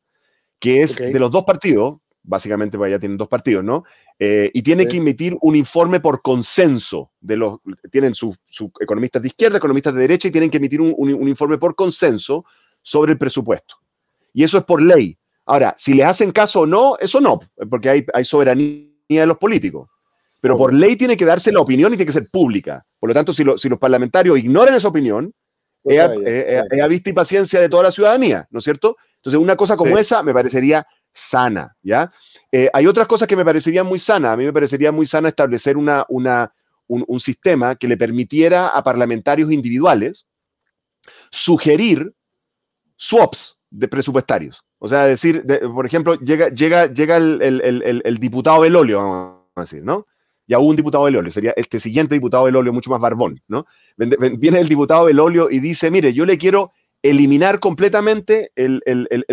[0.59, 3.85] que es de los dos partidos, básicamente pues ya tienen dos partidos, ¿no?
[4.19, 7.57] Eh, y tiene que emitir un informe por consenso de los,
[7.91, 8.35] tienen sus
[8.79, 12.45] economistas de izquierda, economistas de derecha, y tienen que emitir un, informe por consenso
[12.81, 13.77] sobre el presupuesto.
[14.33, 15.17] Y eso es por ley.
[15.45, 17.39] Ahora, si les hacen caso o no, eso no,
[17.69, 19.89] porque hay, hay soberanía de los políticos.
[20.39, 22.83] Pero por ley tiene que darse la opinión y tiene que ser pública.
[22.99, 25.33] Por lo tanto, si, si los parlamentarios ignoran esa opinión,
[25.83, 28.97] es, a, vista y paciencia de toda la ciudadanía, ¿no es cierto?
[29.17, 32.11] Entonces, una cosa como esa me parecería sana, ¿ya?
[32.51, 34.33] Eh, hay otras cosas que me parecerían muy sanas.
[34.33, 36.53] A mí me parecería muy sana establecer una, una,
[36.87, 40.27] un, sistema que le permitiera a parlamentarios individuales
[41.31, 42.13] sugerir
[42.95, 44.63] swaps de presupuestarios.
[44.79, 49.61] O sea, decir, por ejemplo, llega, llega, llega el, el, el, diputado Belolio, vamos a
[49.61, 50.05] decir, ¿no?
[50.47, 53.65] Ya hubo un diputado Belolio, sería este siguiente diputado Belolio mucho más barbón, ¿no?
[53.97, 58.81] Viene el diputado Belolio y dice, mire, yo le quiero eliminar completamente el,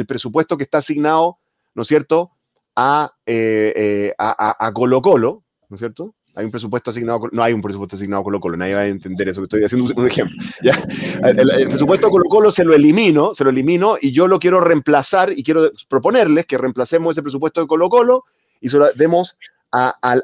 [0.09, 1.39] presupuesto que está asignado,
[1.75, 2.33] ¿no es cierto?,
[2.77, 6.15] a, eh, eh, a, Colo Colo, ¿no es cierto?
[6.35, 8.89] Hay un presupuesto asignado, no hay un presupuesto asignado a Colo Colo, nadie va a
[8.89, 10.37] entender eso, estoy haciendo un, ejemplo.
[11.25, 14.61] El, presupuesto a Colo Colo se lo elimino, se lo elimino y yo lo quiero
[14.61, 18.25] reemplazar y quiero proponerles que reemplacemos ese presupuesto de Colo Colo
[18.61, 19.39] y se lo demos
[19.71, 20.21] al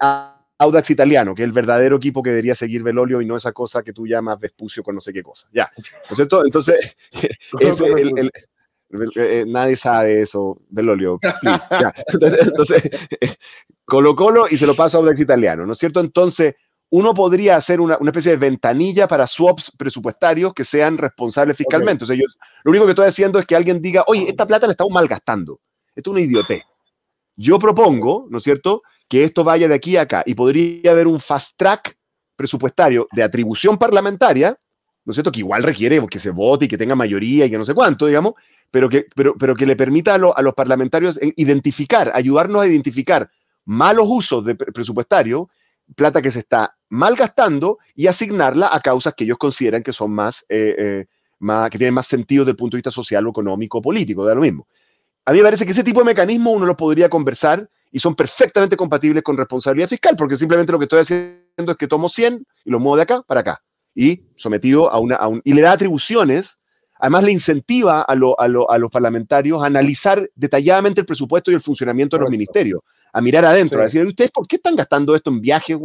[0.60, 3.82] Audax Italiano, que es el verdadero equipo que debería seguir Belolio y no esa cosa
[3.82, 5.48] que tú llamas Vespucio con no sé qué cosa.
[5.52, 6.44] Ya, ¿no es cierto?
[6.44, 6.96] Entonces,
[9.16, 11.94] eh, nadie sabe eso, Belolio, please, ya.
[12.42, 12.82] Entonces,
[13.86, 16.00] Colo Colo y se lo pasa a Audax Italiano, ¿no es cierto?
[16.00, 16.56] Entonces,
[16.90, 22.04] uno podría hacer una, especie de ventanilla para swaps presupuestarios que sean responsables fiscalmente.
[22.04, 22.24] O sea, yo,
[22.64, 25.58] lo único que estoy haciendo es que alguien diga, oye, esta plata la estamos malgastando.
[25.94, 26.62] Esto es una idiotez.
[27.36, 31.06] Yo propongo, ¿no es cierto?, que esto vaya de aquí a acá y podría haber
[31.06, 31.96] un fast track
[32.36, 34.56] presupuestario de atribución parlamentaria,
[35.04, 37.58] ¿no es cierto?, que igual requiere que se vote y que tenga mayoría y que
[37.58, 38.34] no sé cuánto, digamos,
[38.70, 43.28] pero que, pero, pero que le permita a, los parlamentarios identificar, ayudarnos a identificar
[43.64, 45.48] malos usos de presupuestario,
[45.96, 50.44] plata que se está malgastando y asignarla a causas que ellos consideran que son más,
[50.48, 51.06] eh, eh,
[51.40, 54.24] más que tienen más sentido desde el punto de vista social o económico o político,
[54.24, 54.66] da lo mismo.
[55.24, 58.14] A mí me parece que ese tipo de mecanismos uno los podría conversar y son
[58.14, 62.46] perfectamente compatibles con responsabilidad fiscal, porque simplemente lo que estoy haciendo es que tomo 100
[62.64, 63.62] y los muevo de acá para acá,
[63.94, 65.18] y sometido a una...
[65.44, 66.62] y le da atribuciones,
[66.98, 72.22] además le incentiva a, los parlamentarios a analizar detalladamente el presupuesto y el funcionamiento de
[72.22, 72.80] los ministerios,
[73.12, 75.76] a mirar adentro, a decir, ¿ustedes por qué están gastando esto en viajes?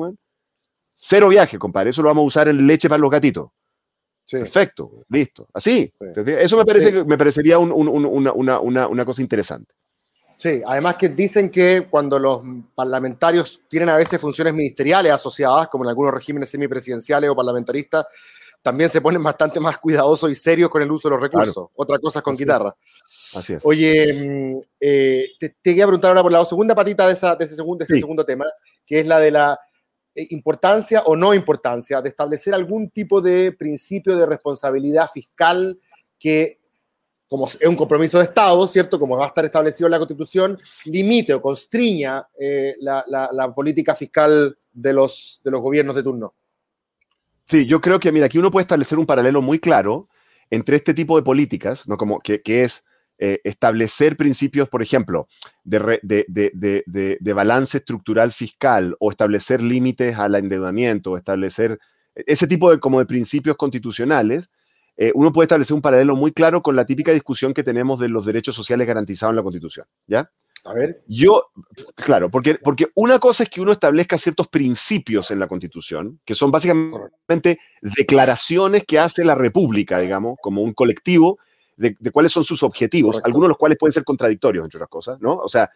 [0.95, 3.49] Cero viaje, compadre, eso lo vamos a usar en leche para los gatitos.
[4.29, 5.47] Perfecto, listo.
[5.53, 5.91] Así.
[5.99, 9.75] Eso me, parece, me parecería una, cosa interesante.
[10.37, 12.41] Sí, además que dicen que cuando los
[12.73, 18.05] parlamentarios tienen a veces funciones ministeriales asociadas, como en algunos regímenes semipresidenciales o parlamentaristas,
[18.61, 21.69] también se ponen bastante más cuidadosos y serios con el uso de los recursos.
[21.75, 22.75] Otra cosa es con guitarra.
[23.35, 23.61] Así es.
[23.63, 27.45] Oye, mm, eh, te, te, quería preguntar ahora por la segunda patita de, esa, de
[27.45, 28.45] ese, segundo, ese segundo tema,
[28.83, 29.59] que es la de la
[30.15, 35.77] importancia o no importancia de establecer algún tipo de principio de responsabilidad fiscal
[36.17, 36.59] que,
[37.27, 38.99] como es un compromiso de Estado, ¿cierto?
[38.99, 44.57] Como va a estar establecido en la Constitución, limite o constriña eh, la, política fiscal
[44.71, 46.33] de los, de los gobiernos de turno.
[47.45, 50.07] Sí, yo creo que, mira, aquí uno puede establecer un paralelo muy claro
[50.49, 51.97] entre este tipo de políticas, ¿no?
[51.97, 55.27] Como que, que es eh, establecer principios, por ejemplo,
[55.63, 61.79] de, balance estructural fiscal o establecer límites al endeudamiento o establecer
[62.13, 64.49] ese tipo de, como de principios constitucionales,
[64.97, 68.09] eh, uno puede establecer un paralelo muy claro con la típica discusión que tenemos de
[68.09, 69.85] los derechos sociales garantizados en la Constitución.
[70.07, 70.29] ¿Ya?
[70.65, 71.03] A ver.
[71.07, 71.51] Yo,
[71.95, 76.33] claro, porque, porque una cosa es que uno establezca ciertos principios en la Constitución, que
[76.33, 81.37] son básicamente declaraciones que hace la República, digamos, como un colectivo,
[81.77, 85.19] de, cuáles son sus objetivos, algunos de los cuales pueden ser contradictorios, entre otras cosas,
[85.19, 85.35] ¿no?
[85.35, 85.69] O sea,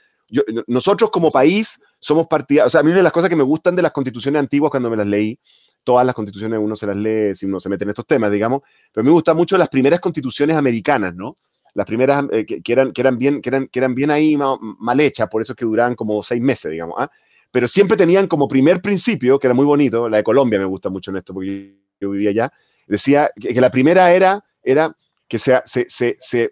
[0.67, 3.75] nosotros como país somos partidarios, o sea, a mí de las cosas que me gustan
[3.75, 5.39] de las constituciones antiguas cuando me las leí,
[5.83, 8.61] todas las constituciones uno se las lee si uno se mete en estos temas, digamos,
[8.91, 11.35] pero me gustan mucho las primeras constituciones americanas, ¿no?
[11.73, 14.99] Las primeras eh, que, eran, que, eran bien, que, eran, que eran bien ahí mal,
[14.99, 17.09] hechas, por eso es que duraban como seis meses, digamos, ¿ah?
[17.51, 20.89] Pero siempre tenían como primer principio, que era muy bonito, la de Colombia me gusta
[20.89, 22.53] mucho en esto porque yo vivía allá,
[22.87, 24.95] decía que, que la primera era, era
[25.29, 26.51] que, sea, se, se, se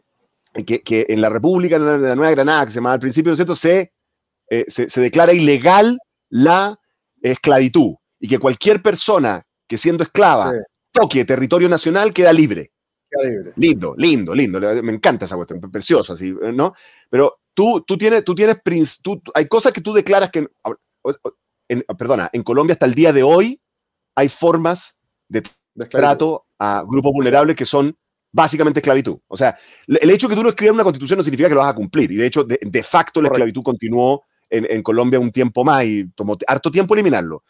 [0.65, 3.55] que, que, en la República de la Nueva Granada, que se llama al principio, ¿no
[3.55, 3.91] se,
[4.49, 5.97] eh, se, se, declara ilegal
[6.29, 6.79] la
[7.21, 10.53] esclavitud y que cualquier persona que siendo esclava
[10.91, 12.71] toque territorio nacional queda libre.
[13.09, 13.53] Queda libre.
[13.55, 14.59] Lindo, lindo, lindo.
[14.83, 16.73] Me encanta esa cuestión, precioso, así, ¿no?
[17.09, 18.57] Pero tú, tú tienes, tú tienes,
[19.01, 20.47] tú, hay cosas que tú declaras que,
[21.67, 23.61] en, perdona, en Colombia hasta el día de hoy
[24.15, 25.43] hay formas de
[25.89, 27.95] trato a grupos vulnerables que son
[28.37, 29.17] básicamente esclavitud.
[29.27, 31.61] O sea, el hecho de que tú no escribas una constitución no significa que lo
[31.61, 32.11] vas a cumplir.
[32.11, 36.37] Y de hecho, de, facto, la esclavitud continuó en, Colombia un tiempo más y tomó
[36.45, 37.43] harto tiempo eliminarlo.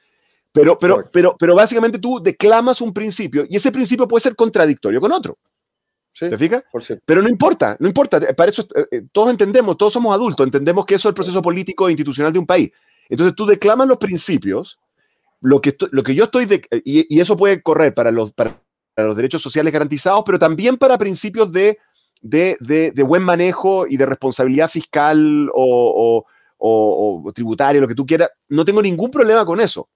[0.54, 5.02] Pero, pero, pero, pero básicamente tú declamas un principio y ese principio puede ser contradictorio
[5.02, 5.38] con otro.
[6.17, 6.63] ¿Te fijas?
[7.06, 8.19] Pero no importa, no importa.
[8.34, 11.41] Para eso eh, eh, todos entendemos, todos somos adultos, entendemos que eso es el proceso
[11.41, 12.71] político e institucional de un país.
[13.10, 14.80] Entonces tú declamas los principios,
[15.41, 18.60] lo que, lo que yo estoy, de, y, y, eso puede correr para los, para
[18.97, 21.77] para los derechos sociales garantizados, pero también para principios de,
[23.05, 26.25] buen manejo y de responsabilidad fiscal o,
[26.57, 28.31] o, tributaria, lo que tú quieras.
[28.49, 29.88] No tengo ningún problema con eso.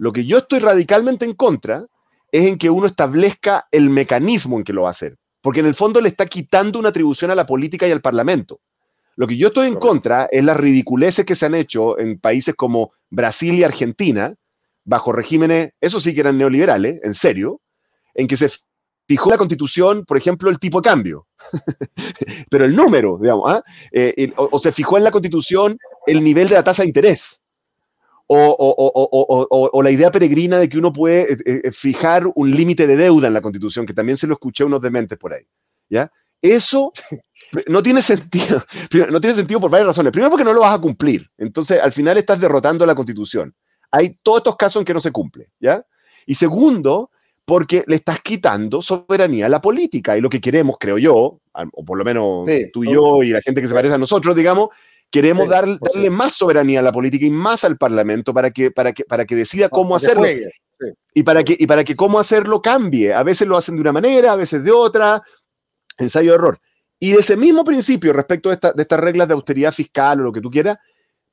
[0.00, 1.84] Lo que yo estoy radicalmente en contra
[2.32, 5.66] es en que uno establezca el mecanismo en que lo va a hacer, porque en
[5.66, 8.58] el fondo le está quitando una atribución a la política y al Parlamento.
[9.14, 12.56] Lo que yo estoy en contra es las ridiculeces que se han hecho en países
[12.56, 14.34] como Brasil y Argentina,
[14.84, 17.60] bajo regímenes, eso sí que eran neoliberales, en serio,
[18.18, 18.50] en que se
[19.06, 21.26] fijó la constitución, por ejemplo, el tipo de cambio,
[22.50, 23.62] pero el número, digamos, ¿ah?
[23.92, 27.44] eh, o, se fijó en la constitución el nivel de la tasa de interés,
[28.26, 33.28] o, la idea peregrina de que uno puede eh, eh, fijar un límite de deuda
[33.28, 35.46] en la constitución, que también se lo escuché a unos dementes por ahí,
[35.88, 36.10] ¿ya?
[36.42, 36.92] Eso
[37.68, 38.62] no tiene sentido,
[39.10, 40.12] no tiene sentido por varias razones.
[40.12, 43.54] Primero porque no lo vas a cumplir, entonces al final estás derrotando la constitución.
[43.92, 45.82] Hay todos estos casos en que no se cumple, ¿ya?
[46.26, 47.10] Y segundo,
[47.48, 50.18] porque le estás quitando soberanía a la política.
[50.18, 51.40] Y lo que queremos, creo yo,
[51.72, 54.36] o por lo menos tú y yo y la gente que se parece a nosotros,
[54.36, 54.68] digamos,
[55.10, 59.04] queremos darle más soberanía a la política y más al Parlamento para que, para que,
[59.04, 60.26] para que decida cómo hacerlo.
[61.14, 63.14] Y para, que, y para que cómo hacerlo cambie.
[63.14, 65.22] A veces lo hacen de una manera, a veces de otra.
[65.96, 66.58] Ensayo-error.
[67.00, 70.32] Y de ese mismo principio, respecto de, de estas reglas de austeridad fiscal o lo
[70.32, 70.76] que tú quieras,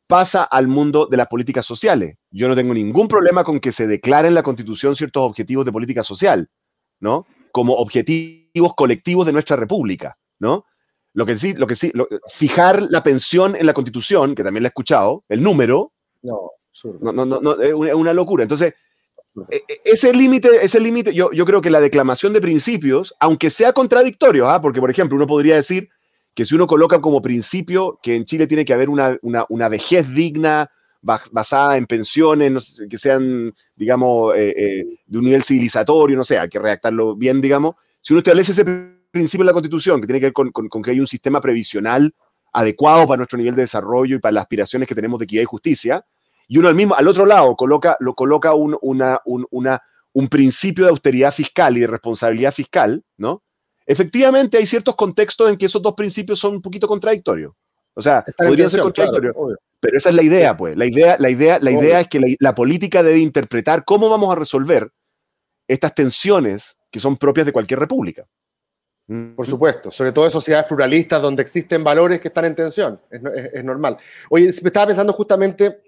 [0.08, 2.16] pasa al mundo de las políticas sociales.
[2.32, 5.72] Yo no tengo ningún problema con que se declaren en la Constitución ciertos objetivos de
[5.72, 6.50] política social,
[7.00, 7.26] ¿no?
[7.52, 10.66] Como objetivos colectivos de nuestra república, ¿no?
[11.14, 11.92] Lo que sí, lo que sí,
[12.34, 17.26] fijar la pensión en la Constitución, que también la he escuchado, el número, no, no,
[17.26, 18.44] no, no, es una locura.
[18.44, 18.74] Entonces,
[19.50, 23.50] e, e, ese límite, ese límite, yo, yo creo que la declamación de principios, aunque
[23.50, 24.62] sea contradictorio, ¿ah?
[24.62, 25.90] porque por ejemplo uno podría decir
[26.36, 30.14] que si uno coloca como principio que en Chile tiene que haber una, una, vejez
[30.14, 30.70] digna,
[31.02, 36.50] basada en pensiones, que sean, digamos, eh, eh, de un nivel civilizatorio, no sé, hay
[36.50, 37.76] que redactarlo bien, digamos.
[38.02, 38.66] Si uno establece ese
[39.12, 42.14] principio en la Constitución, que tiene que ver con, con, que hay un sistema previsional
[42.52, 45.46] adecuado para nuestro nivel de desarrollo y para las aspiraciones que tenemos de equidad y
[45.46, 46.06] justicia,
[46.50, 50.84] y uno al mismo, al otro lado, coloca, lo coloca un, una, una, un principio
[50.84, 53.45] de austeridad fiscal y de responsabilidad fiscal, ¿no?
[53.86, 57.54] Efectivamente, hay ciertos contextos en que esos dos principios son un poquito contradictorios.
[57.94, 59.36] O sea, podrían ser contradictorios.
[59.80, 60.76] pero esa es la idea, pues.
[60.76, 64.40] La idea, la idea, la idea es que la, política debe interpretar cómo vamos a
[64.40, 64.92] resolver
[65.68, 68.28] estas tensiones que son propias de cualquier república.
[69.36, 73.64] Por supuesto, sobre todo en sociedades pluralistas donde existen valores que están en tensión, es,
[73.64, 73.98] normal.
[74.32, 75.84] Oye, estaba pensando justamente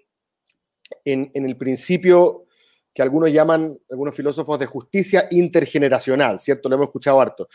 [1.04, 2.46] en, en, el principio
[2.94, 6.70] que algunos llaman, algunos filósofos, de justicia intergeneracional, ¿cierto?
[6.70, 7.50] Lo hemos escuchado harto.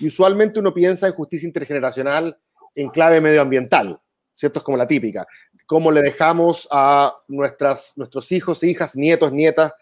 [0.00, 2.36] Y usualmente uno piensa en justicia intergeneracional
[2.74, 3.98] en clave medioambiental,
[4.34, 4.60] ¿cierto?
[4.60, 5.26] Es como la típica.
[5.66, 9.72] ¿Cómo le dejamos a nuestras, nuestros hijos, hijas, nietos, nietas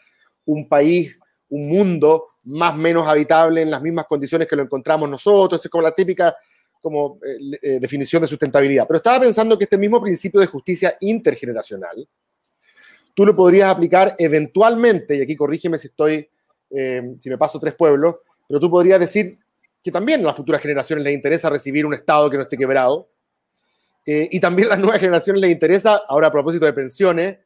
[0.46, 5.64] un país, un mundo más menos habitable en las mismas condiciones que lo encontramos nosotros?
[5.64, 6.34] Es como la típica
[6.80, 8.86] como, eh, eh, definición de sustentabilidad.
[8.86, 12.08] Pero estaba pensando que este mismo principio de justicia intergeneracional,
[13.12, 16.28] tú lo podrías aplicar eventualmente, y aquí corrígeme si estoy,
[16.70, 19.36] eh, si me paso tres pueblos, pero tú podrías decir
[19.86, 23.06] que también a las futuras generaciones les interesa recibir un Estado que no esté quebrado.
[24.04, 27.38] Eh, y también a las nuevas generaciones les interesa, ahora a propósito de pensiones,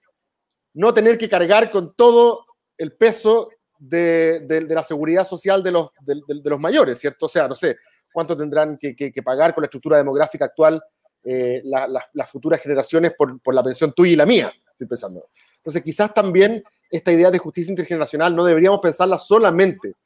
[0.73, 2.47] no tener que cargar con todo
[2.79, 7.27] el peso de, la seguridad social de los, de, los mayores, ¿cierto?
[7.27, 7.77] O sea, no sé,
[8.11, 10.83] cuánto tendrán que, pagar con la estructura demográfica actual
[11.23, 15.27] eh, las futuras generaciones por, por, la pensión tuya y la mía, estoy pensando.
[15.59, 19.97] Entonces, quizás también esta idea de justicia intergeneracional no deberíamos pensarla solamente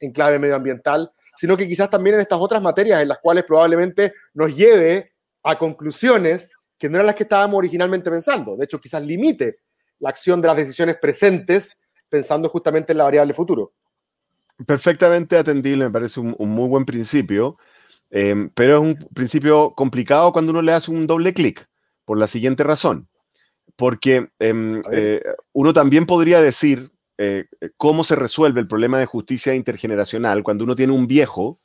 [0.00, 4.12] en clave medioambiental, sino que quizás también en estas otras materias en las cuales probablemente
[4.34, 5.12] nos lleve
[5.44, 8.56] a conclusiones que no eran las que estábamos originalmente pensando.
[8.56, 9.60] De hecho, quizás limite
[10.00, 13.72] la acción de las decisiones presentes pensando justamente en la variable futuro.
[14.66, 17.54] Perfectamente atendible, me parece un, muy buen principio,
[18.10, 21.68] eh, pero es un principio complicado cuando uno le hace un doble clic,
[22.04, 23.08] por la siguiente razón.
[23.76, 25.22] Porque em, eh,
[25.52, 30.76] uno también podría decir, eh, cómo se resuelve el problema de justicia intergeneracional cuando uno
[30.76, 31.58] tiene un viejo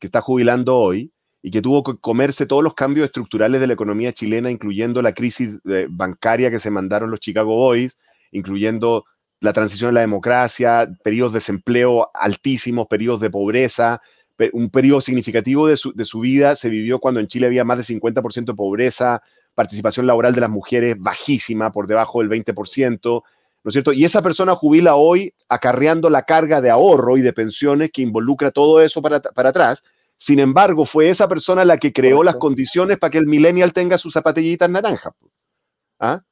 [0.00, 3.74] que está jubilando hoy y que tuvo que comerse todos los cambios estructurales de la
[3.74, 7.98] economía chilena, incluyendo la crisis eh, bancaria que se mandaron los Chicago Boys,
[8.32, 9.04] incluyendo
[9.40, 14.00] la transición a la democracia, periodos de desempleo altísimos, periodos de pobreza,
[14.52, 17.78] un periodo significativo de su, de su, vida se vivió cuando en Chile había más
[17.78, 19.22] de 50% de pobreza,
[19.54, 23.22] participación laboral de las mujeres bajísima, por debajo del 20%,
[23.64, 23.92] ¿no es cierto?
[23.92, 28.50] Y esa persona jubila hoy acarreando la carga de ahorro y de pensiones que involucra
[28.50, 29.82] todo eso para, atrás.
[30.16, 33.98] Sin embargo, fue esa persona la que creó las condiciones para que el millennial tenga
[33.98, 35.12] sus zapatillitas naranjas.
[35.98, 36.22] ¿Ah?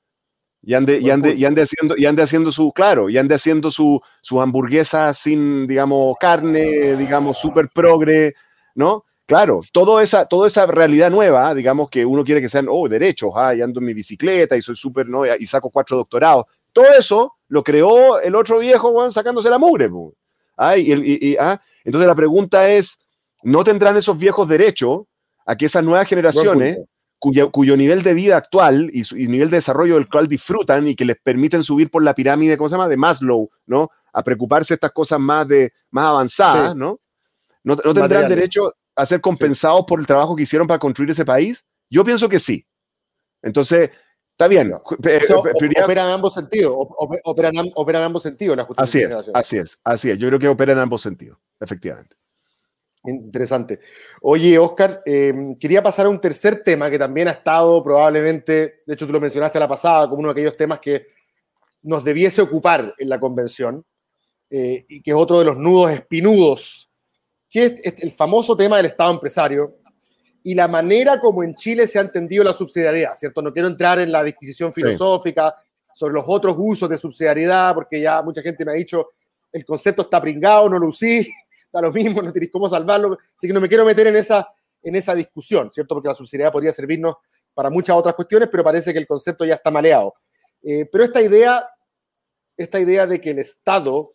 [0.62, 3.70] Y ande, y, ande, y ande, haciendo, y ande haciendo su, claro, y ande haciendo
[3.70, 8.34] su, su hamburguesa sin, digamos, carne, digamos, súper progre,
[8.74, 9.04] ¿no?
[9.26, 13.32] Claro, todo esa, toda esa realidad nueva, digamos, que uno quiere que sean, oh, derechos,
[13.34, 15.24] ah, y ando en mi bicicleta y soy súper, ¿no?
[15.26, 16.46] Y saco cuatro doctorados.
[16.76, 19.88] Todo eso lo creó el otro viejo, sacándose la mugre.
[20.58, 23.02] Ah, entonces la pregunta es,
[23.42, 25.08] ¿no tendrán esos viejos derecho
[25.46, 26.80] a que esas nuevas generaciones,
[27.18, 31.06] cuyo, nivel de vida actual y, su, nivel de desarrollo del cual disfrutan y que
[31.06, 32.88] les permiten subir por la pirámide, ¿cómo se llama?
[32.88, 33.88] De Maslow, ¿no?
[34.12, 37.00] A preocuparse de estas cosas más, de, más avanzadas, ¿no?
[37.64, 37.76] ¿no?
[37.78, 41.70] tendrán derecho a ser compensados por el trabajo que hicieron para construir ese país?
[41.88, 42.66] Yo pienso que sí.
[43.40, 43.92] Entonces,
[44.37, 44.70] Está bien.
[44.70, 46.77] operan en ambos sentidos.
[47.25, 49.07] Operan, ambos sentidos la justicia.
[49.09, 50.18] Así es, así es, así es.
[50.18, 52.16] Yo creo que operan en ambos sentidos, efectivamente.
[53.05, 53.81] Interesante.
[54.20, 58.94] Oye, Oscar, em, quería pasar a un tercer tema que también ha estado probablemente, de
[58.94, 61.07] hecho tú lo mencionaste a la pasada, como uno de aquellos temas que
[61.83, 63.83] nos debiese ocupar en la convención,
[64.50, 66.90] eh, y que es otro de los nudos espinudos,
[67.48, 69.77] que es el famoso tema del Estado empresario,
[70.47, 73.42] y la manera como en Chile se ha entendido la subsidiariedad, ¿cierto?
[73.42, 75.53] No quiero entrar en la disquisición filosófica
[75.92, 79.09] sobre los otros usos de subsidiariedad, porque ya mucha gente me ha dicho,
[79.51, 81.29] el concepto está pringado, no lo usí,
[81.73, 84.49] da lo mismo, no tenéis cómo salvarlo, así que no me quiero meter en esa,
[84.85, 85.97] en esa discusión, ¿cierto?
[85.97, 87.17] Porque la subsidiariedad podría servirnos
[87.53, 90.15] para muchas otras cuestiones, pero parece que el concepto ya está maleado.
[90.63, 91.69] Eh, pero esta idea,
[92.57, 94.13] esta idea de que el Estado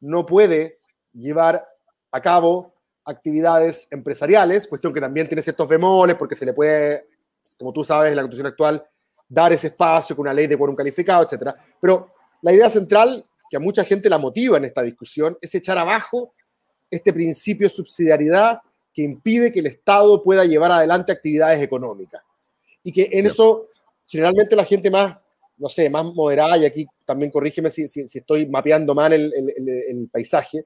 [0.00, 0.78] no puede
[1.12, 1.62] llevar
[2.10, 2.72] a cabo
[3.08, 7.06] actividades empresariales, cuestión que también tiene ciertos bemoles porque se le puede,
[7.58, 8.86] como tú sabes, en la constitución actual,
[9.28, 11.54] dar ese espacio con una ley de quórum calificado, etc.
[11.80, 12.08] Pero
[12.42, 16.34] la idea central, que a mucha gente la motiva en esta discusión, es echar abajo
[16.90, 18.60] este principio de subsidiariedad
[18.92, 22.22] que impide que el Estado pueda llevar adelante actividades económicas.
[22.82, 23.64] Y que en eso,
[24.06, 25.18] generalmente la gente más,
[25.56, 30.08] no sé, más moderada, y aquí también corrígeme si, si, estoy mapeando mal el, el,
[30.10, 30.64] paisaje,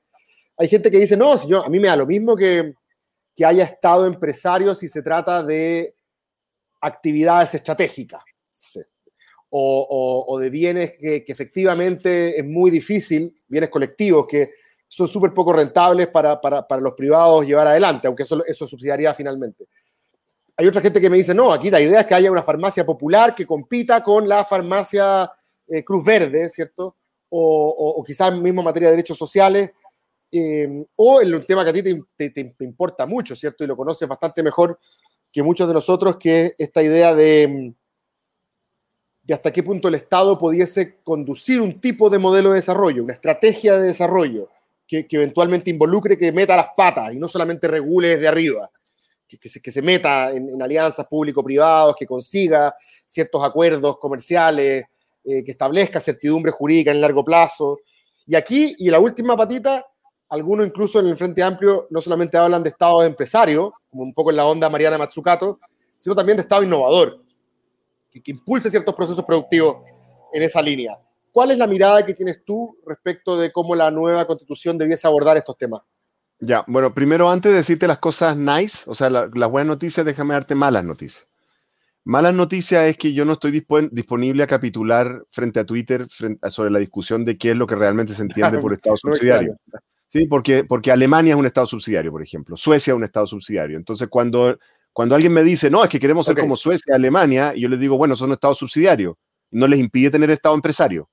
[0.62, 2.74] hay gente que dice, no, señor, a mí me da lo mismo que,
[3.44, 5.96] haya Estado empresario si se trata de
[6.80, 8.22] actividades estratégicas
[9.50, 14.46] o, de bienes que, efectivamente es muy difícil, bienes colectivos que
[14.86, 19.12] son súper poco rentables para, para, para, los privados llevar adelante, aunque eso, eso subsidiaría
[19.12, 19.66] finalmente.
[20.56, 22.86] Hay otra gente que me dice, no, aquí la idea es que haya una farmacia
[22.86, 25.28] popular que compita con la farmacia
[25.66, 26.96] eh, Cruz Verde, ¿cierto?
[27.30, 29.72] O, o, quizás mismo en materia de derechos sociales,
[30.32, 33.62] eh, o en un tema que a ti te, importa mucho, ¿cierto?
[33.62, 34.78] Y lo conoces bastante mejor
[35.30, 37.74] que muchos de nosotros, que es esta idea de,
[39.22, 43.12] de hasta qué punto el Estado pudiese conducir un tipo de modelo de desarrollo, una
[43.12, 44.48] estrategia de desarrollo
[44.86, 48.70] que, eventualmente involucre, que meta las patas y no solamente regule desde arriba,
[49.26, 52.74] que, se, que se, meta en, alianzas público-privados, que consiga
[53.04, 54.84] ciertos acuerdos comerciales,
[55.24, 57.78] eh, que establezca certidumbre jurídica en largo plazo.
[58.26, 59.86] Y aquí, y la última patita,
[60.32, 64.14] algunos incluso en el Frente Amplio no solamente hablan de Estado de empresario, como un
[64.14, 65.60] poco en la onda Mariana Matsukato,
[65.98, 67.22] sino también de Estado innovador
[68.10, 69.84] que, impulse ciertos procesos productivos
[70.32, 70.98] en esa línea.
[71.30, 75.36] ¿Cuál es la mirada que tienes tú respecto de cómo la nueva constitución debiese abordar
[75.36, 75.82] estos temas?
[76.38, 80.32] Ya, bueno, primero antes de decirte las cosas nice, o sea, las buenas noticias, déjame
[80.32, 81.28] darte malas noticias.
[82.04, 83.50] Malas noticias es que yo no estoy
[83.90, 88.14] disponible a capitular frente a Twitter sobre la discusión de qué es lo que realmente
[88.14, 89.54] se entiende por Estado subsidiario.
[90.12, 92.56] Sí, porque, porque Alemania es un Estado subsidiario, por ejemplo.
[92.56, 93.78] Suecia es un Estado subsidiario.
[93.78, 94.58] Entonces, cuando
[94.92, 97.80] cuando alguien me dice, no, es que queremos ser como Suecia, Alemania, y yo les
[97.80, 99.14] digo, bueno, son estados subsidiarios,
[99.50, 101.08] no les impide tener estado empresario.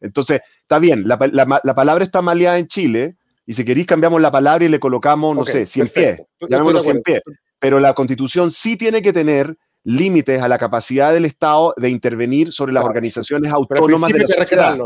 [0.00, 4.64] Entonces, está bien, la, palabra está maleada en Chile, y si queréis cambiamos la palabra
[4.64, 7.22] y le colocamos, no sé, 100 pies, llamémoslo 100 pies.
[7.58, 12.52] Pero la constitución sí tiene que tener límites a la capacidad del Estado de intervenir
[12.52, 14.78] sobre las organizaciones autónomas de la sociedad.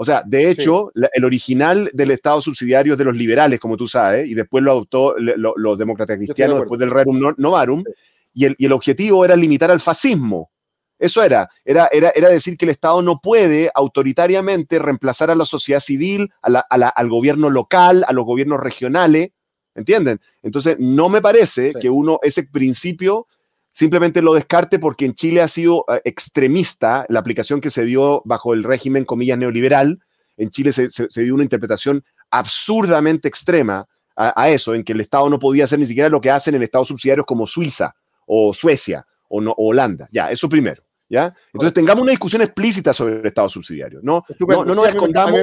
[0.00, 3.86] O sea, de hecho, el original del Estado subsidiario es de los liberales, como tú
[3.86, 7.84] sabes, y después lo adoptó los demócratas cristianos después del Rerum Novarum,
[8.32, 10.50] y, el, y, el, objetivo era limitar al fascismo.
[10.98, 15.44] Eso era, era, era, era decir que el Estado no puede autoritariamente reemplazar a la
[15.44, 19.32] sociedad civil, al gobierno local, a los gobiernos regionales,
[19.74, 20.18] ¿entienden?
[20.42, 23.26] Entonces, no me parece que uno, ese principio
[23.72, 28.22] simplemente lo descarte porque en Chile ha sido eh, extremista la aplicación que se dio
[28.24, 30.00] bajo el régimen, comillas, neoliberal.
[30.36, 30.88] En Chile se,
[31.22, 35.86] dio una interpretación absurdamente extrema a, eso, en que el Estado no podía hacer ni
[35.86, 37.94] siquiera lo que hacen en Estados subsidiarios como Suiza
[38.26, 40.08] o Suecia o, no, Holanda.
[40.12, 40.82] Ya, eso primero.
[41.08, 41.34] ¿Ya?
[41.52, 44.00] Entonces tengamos una discusión explícita sobre el Estado subsidiario.
[44.02, 45.40] No, no, nos escondamos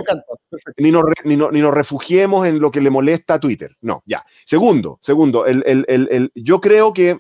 [0.78, 3.76] ni nos, ni, nos, refugiemos en lo que le molesta a Twitter.
[3.82, 4.24] No, ya.
[4.46, 7.18] Segundo, segundo, el, el, yo creo que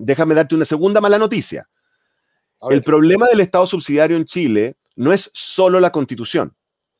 [0.00, 1.68] déjame darte una segunda mala noticia.
[2.68, 6.54] El problema del Estado subsidiario en Chile no es solo la constitución.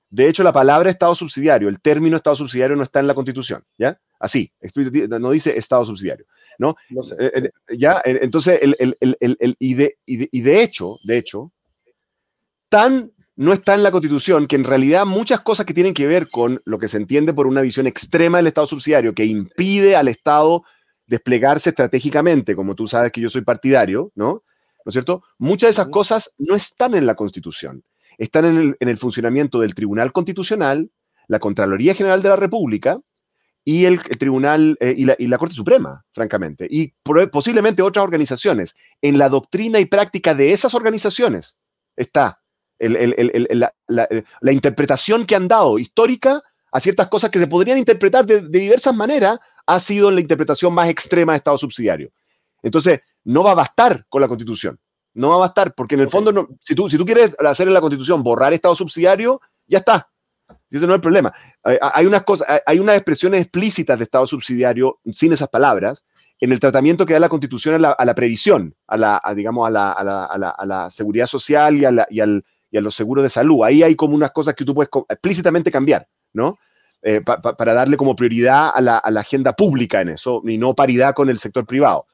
[0.09, 3.63] De hecho, la palabra Estado subsidiario, el término Estado subsidiario no está en la constitución,
[3.79, 4.01] ¿ya?
[4.19, 4.53] Así,
[5.09, 6.27] no dice Estado subsidiario,
[6.59, 6.77] ¿no?
[7.19, 8.61] Eh, eh, ya, entonces,
[9.59, 11.53] y, de, y de hecho, de hecho,
[12.69, 16.29] tan no está en la Constitución, que en realidad muchas cosas que tienen que ver
[16.29, 20.09] con lo que se entiende por una visión extrema del Estado subsidiario, que impide al
[20.09, 20.63] Estado
[21.11, 24.45] desplegarse estratégicamente, como tú sabes que yo soy partidario, ¿no?
[24.85, 25.25] ¿No es cierto?
[25.39, 27.83] Muchas de esas cosas no están en la Constitución,
[28.17, 30.91] están en el, funcionamiento del Tribunal Constitucional,
[31.27, 32.99] la Contraloría General de la República
[33.65, 36.95] y el, Tribunal eh, y, la, Corte Suprema, francamente, y
[37.33, 38.77] posiblemente otras organizaciones.
[39.03, 41.59] En la doctrina y práctica de esas organizaciones
[41.97, 42.41] está
[42.79, 46.43] la, interpretación que han dado histórica
[46.73, 49.39] a ciertas cosas que se podrían interpretar de, diversas maneras,
[49.71, 52.11] ha sido la interpretación más extrema de Estado subsidiario.
[52.63, 54.81] Entonces, no va a bastar con la Constitución.
[55.15, 57.69] No va a bastar, porque en el fondo, no, si, tú, si tú quieres hacer
[57.69, 60.11] en la Constitución borrar Estado subsidiario, ya está.
[60.71, 61.33] ese no es el problema.
[61.63, 66.05] Hay, unas cosas, hay unas expresiones explícitas de Estado subsidiario sin esas palabras
[66.41, 69.93] en el tratamiento que da la Constitución a la, previsión, a la, digamos, a la,
[69.93, 73.63] a la, seguridad social y, y, al, y a los seguros de salud.
[73.65, 76.09] Ahí hay como unas cosas que tú puedes explícitamente cambiar.
[76.33, 76.59] ¿no?
[77.03, 81.31] Eh, para darle como prioridad a la, agenda pública en eso y no paridad con
[81.31, 82.07] el sector privado.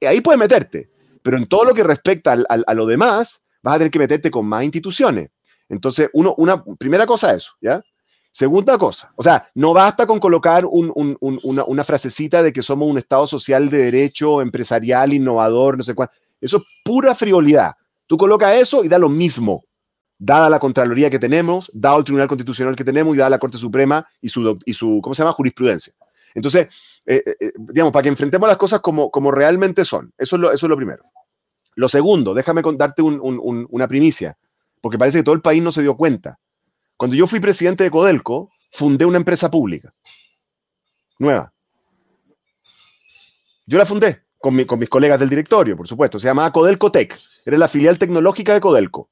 [0.00, 0.90] ahí puedes meterte,
[1.24, 4.46] pero en todo lo que respecta a lo demás, vas a tener que meterte con
[4.46, 5.30] más instituciones.
[5.68, 7.82] Entonces, uno, una primera cosa eso, ¿ya?
[8.30, 12.98] Segunda cosa, o sea, no basta con colocar una, una, frasecita de que somos un
[12.98, 16.10] Estado social de derecho, empresarial, innovador, no sé cuál.
[16.40, 17.72] Eso es pura frivolidad.
[18.06, 19.64] Tú colocas eso y da lo mismo
[20.18, 23.58] dada la Contraloría que tenemos, dado el Tribunal Constitucional que tenemos y dada la Corte
[23.58, 25.94] Suprema y su, y su ¿cómo se llama?, jurisprudencia.
[26.34, 26.68] Entonces,
[27.06, 30.12] eh, eh, digamos, para que enfrentemos las cosas como, como realmente son.
[30.18, 31.04] Eso es, lo, eso es lo primero.
[31.74, 34.36] Lo segundo, déjame contarte una primicia,
[34.80, 36.40] porque parece que todo el país no se dio cuenta.
[36.96, 39.94] Cuando yo fui presidente de Codelco, fundé una empresa pública,
[41.20, 41.52] nueva.
[43.66, 46.18] Yo la fundé con, mis colegas del directorio, por supuesto.
[46.18, 47.16] Se llamaba Codelco Tech.
[47.44, 49.10] Era la filial tecnológica de Codelco.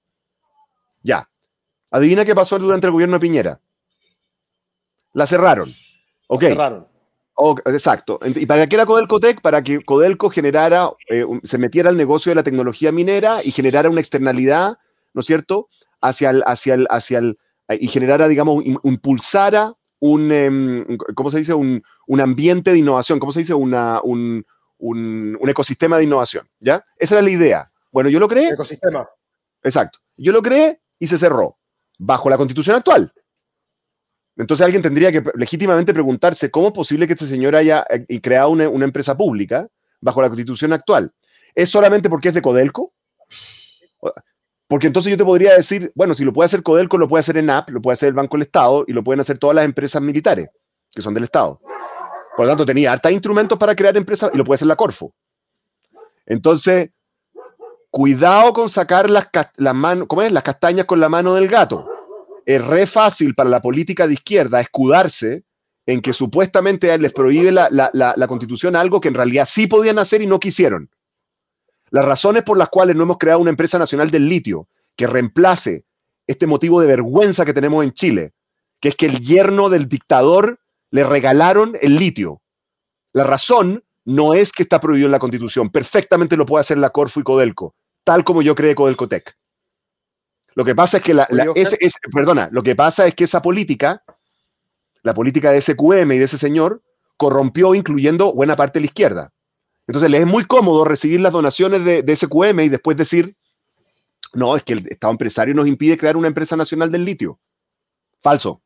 [1.06, 1.30] Ya.
[1.92, 3.60] Adivina qué pasó durante el gobierno de Piñera.
[5.12, 5.72] La cerraron.
[6.26, 6.42] Ok.
[6.42, 6.86] La cerraron.
[7.66, 8.18] exacto.
[8.24, 9.40] ¿Y para qué era Codelco Tech?
[9.40, 13.88] Para que Codelco generara, eh, se metiera al negocio de la tecnología minera y generara
[13.88, 14.78] una externalidad,
[15.14, 15.68] ¿no es cierto?,
[16.00, 17.38] hacia el, hacia el, hacia el,
[17.70, 21.54] y generara, digamos, impulsara un, em, ¿cómo se dice?
[21.54, 21.82] Un,
[22.20, 23.54] ambiente de innovación, ¿cómo se dice?
[23.54, 24.44] Una, un,
[25.48, 26.84] ecosistema de innovación, ¿ya?
[26.98, 27.70] Esa era la idea.
[27.92, 28.50] Bueno, yo lo creé.
[28.50, 29.08] Ecosistema.
[29.62, 30.00] Exacto.
[30.16, 31.58] Yo lo creé y se cerró,
[31.98, 33.12] bajo la constitución actual.
[34.36, 38.50] Entonces alguien tendría que legítimamente preguntarse cómo es posible que este señor haya eh, creado
[38.50, 39.66] una, empresa pública
[40.00, 41.12] bajo la constitución actual.
[41.54, 42.92] ¿Es solamente porque es de Codelco?
[44.68, 47.38] Porque entonces yo te podría decir, bueno, si lo puede hacer Codelco, lo puede hacer
[47.38, 50.02] ENAP, lo puede hacer el Banco del Estado y lo pueden hacer todas las empresas
[50.02, 50.50] militares
[50.94, 51.60] que son del Estado.
[52.36, 55.14] Por lo tanto, tenía harta instrumentos para crear empresas y lo puede hacer la Corfo.
[56.26, 56.90] Entonces,
[57.96, 59.30] cuidado con sacar las,
[60.06, 60.30] ¿cómo es?
[60.30, 61.90] las castañas con la mano del gato.
[62.44, 65.44] Es re fácil para la política de izquierda escudarse
[65.86, 70.20] en que supuestamente les prohíbe la, la constitución algo que en realidad sí podían hacer
[70.20, 70.90] y no quisieron.
[71.88, 75.86] Las razones por las cuales no hemos creado una empresa nacional del litio que reemplace
[76.26, 78.34] este motivo de vergüenza que tenemos en Chile,
[78.78, 82.42] que es que el yerno del dictador le regalaron el litio.
[83.14, 86.90] La razón no es que está prohibido en la Constitución, perfectamente lo puede hacer la
[86.90, 87.74] Corfu y Codelco,
[88.06, 89.36] tal como yo creé Codelcotec.
[90.54, 91.26] Lo que pasa es que la,
[92.14, 94.04] perdona, lo que pasa es que esa política,
[95.02, 96.82] la política de SQM y de ese señor,
[97.16, 99.32] corrompió incluyendo buena parte de la izquierda.
[99.88, 103.36] Entonces les es muy cómodo recibir las donaciones de, SQM y después decir,
[104.34, 107.40] no, es que el Estado empresario nos impide crear una empresa nacional del litio.
[108.22, 108.62] Falso.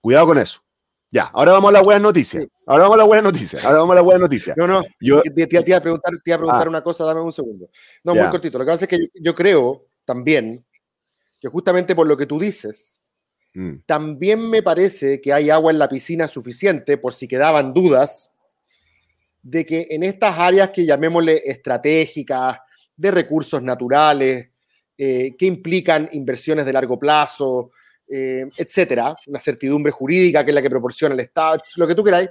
[0.00, 0.62] Cuidado con eso.
[1.10, 2.40] Ya, ahora vamos a la buena noticia.
[2.70, 3.58] Ahora vamos a la buena noticia.
[3.64, 4.54] Ahora vamos a la buena noticia.
[4.56, 6.70] No, no, yo te, iba a preguntar, te a preguntar ah.
[6.70, 7.68] una cosa, dame un segundo.
[8.04, 8.58] No, muy cortito.
[8.58, 10.64] Lo que pasa es que yo, creo también
[11.40, 13.00] que justamente por lo que tú dices,
[13.54, 13.78] mm.
[13.86, 18.30] también me parece que hay agua en la piscina suficiente por si quedaban dudas
[19.42, 22.56] de que en estas áreas que llamémosle estratégicas,
[22.96, 24.48] de recursos naturales,
[24.96, 27.72] eh, que implican inversiones de largo plazo,
[28.06, 32.04] eh, etcétera, una certidumbre jurídica que es la que proporciona el Estado, lo que tú
[32.04, 32.30] queráis,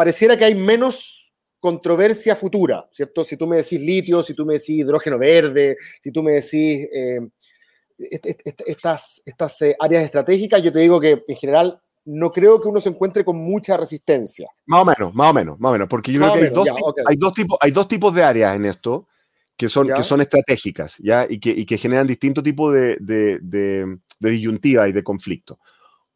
[0.00, 3.22] pareciera que hay menos controversia futura, ¿cierto?
[3.22, 6.88] Si tú me decís litio, si tú me decís hidrógeno verde, si tú me decís
[6.90, 7.20] eh,
[8.64, 12.88] estas, estas áreas estratégicas, yo te digo que en general no creo que uno se
[12.88, 14.48] encuentre con mucha resistencia.
[14.64, 16.48] Más o menos, más o menos, más o menos, porque yo creo que hay,
[17.18, 19.06] dos tipos, hay, dos tipos, de áreas en esto
[19.54, 21.26] que son, que son estratégicas, ¿ya?
[21.28, 25.58] Y que, y que generan distintos tipos de, de, disyuntiva y de conflicto.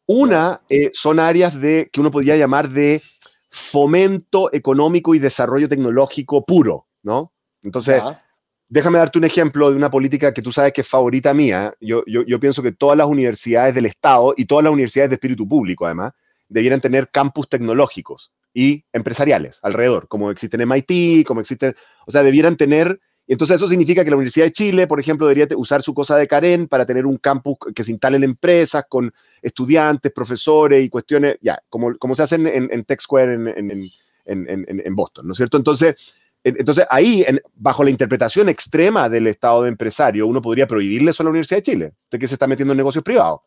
[0.07, 3.01] Una eh, son áreas de, que uno podría llamar de
[3.55, 7.31] fomento económico y desarrollo tecnológico puro, ¿no?
[7.61, 8.01] Entonces,
[8.67, 11.75] Déjame darte un ejemplo de una política que tú sabes que es favorita mía.
[11.79, 15.47] Yo, yo, pienso que todas las universidades del Estado y todas las universidades de espíritu
[15.47, 16.13] público, además,
[16.49, 21.75] debieran tener campus tecnológicos y empresariales alrededor, como existen en MIT, como existen,
[22.07, 22.99] o sea, debieran tener,
[23.33, 26.27] entonces eso significa que la Universidad de Chile, por ejemplo, debería usar su cosa de
[26.27, 29.11] Karen para tener un campus que se instale en empresas con
[29.41, 33.89] estudiantes, profesores y cuestiones, ya, como, como se hace en, en, Tech Square en,
[34.25, 35.57] en, Boston, ¿no es cierto?
[35.57, 35.95] Entonces,
[36.43, 41.25] entonces, ahí, bajo la interpretación extrema del Estado de empresario, uno podría prohibirle eso a
[41.25, 41.93] la Universidad de Chile.
[42.03, 43.39] Usted que se está metiendo en negocios privados,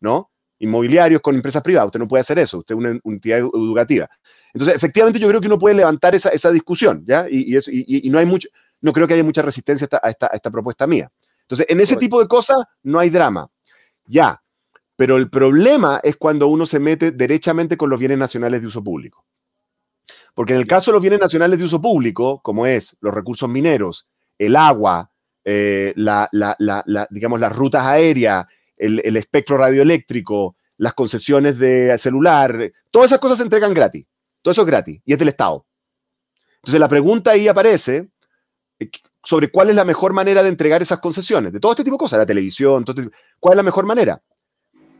[0.00, 0.30] ¿no?
[0.60, 1.88] Inmobiliarios con empresas privadas.
[1.88, 2.60] Usted no puede hacer eso.
[2.60, 4.08] Usted es una entidad educativa.
[4.54, 7.26] Entonces, efectivamente, yo creo que uno puede levantar esa, discusión, ¿ya?
[7.30, 8.48] Y, y, no hay mucho,
[8.86, 11.10] no creo que haya mucha resistencia a esta, a esta propuesta mía.
[11.42, 13.48] Entonces, en ese tipo de cosas no hay drama.
[14.06, 14.40] Ya.
[14.94, 18.84] Pero el problema es cuando uno se mete derechamente con los bienes nacionales de uso
[18.84, 19.26] público.
[20.34, 23.48] Porque en el caso de los bienes nacionales de uso público, como es los recursos
[23.48, 24.08] mineros,
[24.38, 25.10] el agua,
[25.44, 25.92] eh,
[27.10, 33.44] digamos, las rutas aéreas, el, espectro radioeléctrico, las concesiones de celular, todas esas cosas se
[33.44, 34.06] entregan gratis.
[34.42, 35.66] Todo eso es gratis y es del Estado.
[36.56, 38.10] Entonces la pregunta ahí aparece
[39.22, 42.00] sobre cuál es la mejor manera de entregar esas concesiones, de todo este tipo de
[42.00, 43.08] cosas, la televisión, este
[43.40, 44.20] ¿cuál es la mejor manera?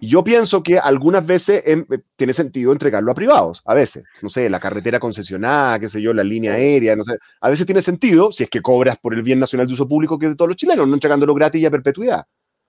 [0.00, 1.84] yo pienso que algunas veces eh,
[2.16, 6.12] tiene sentido entregarlo a privados, a veces, no sé, la carretera concesionada, qué sé yo,
[6.12, 9.22] la línea aérea, no sé, a veces tiene sentido si es que cobras por el
[9.22, 11.66] bien nacional de uso público que es de todos los chilenos, no entregándolo gratis y
[11.66, 12.24] a perpetuidad.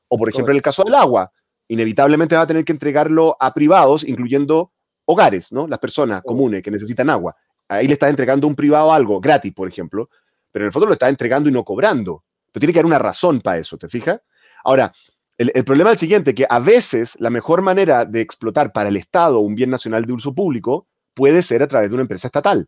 [0.07, 1.31] O por ejemplo, en el caso del agua,
[1.67, 4.71] inevitablemente va a tener que entregarlo a privados, incluyendo
[5.05, 5.67] hogares, ¿no?
[5.67, 7.35] Las personas comunes que necesitan agua.
[7.67, 10.09] ahí le estás entregando a un privado algo gratis, por ejemplo,
[10.51, 12.23] pero en el fondo lo estás entregando y no cobrando.
[12.51, 14.21] Pero tiene que haber una razón para eso, ¿te fijas?
[14.63, 14.91] Ahora,
[15.37, 18.97] el, problema es el siguiente, que a veces la mejor manera de explotar para el
[18.97, 22.67] Estado un bien nacional de uso público puede ser a través de una empresa estatal,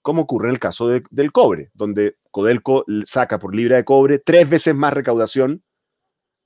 [0.00, 4.18] como ocurre en el caso de, del cobre, donde Codelco saca por libra de cobre
[4.18, 5.62] tres veces más recaudación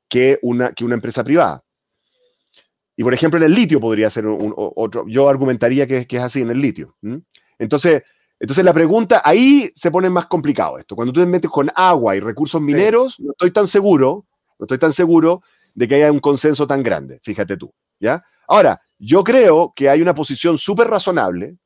[0.08, 1.62] que una, que una empresa privada.
[2.96, 6.50] Y por ejemplo, en el litio podría ser otro, yo argumentaría que, es así en
[6.50, 6.96] el litio.
[7.58, 8.02] Entonces,
[8.40, 10.96] entonces la pregunta, ahí se pone más complicado esto.
[10.96, 13.22] Cuando tú te metes con agua y recursos mineros, sí.
[13.22, 14.26] no estoy tan seguro,
[14.58, 15.42] no estoy tan seguro
[15.74, 18.24] de que haya un consenso tan grande, fíjate tú, ¿ya?
[18.48, 21.58] Ahora, yo creo que hay una posición súper razonable,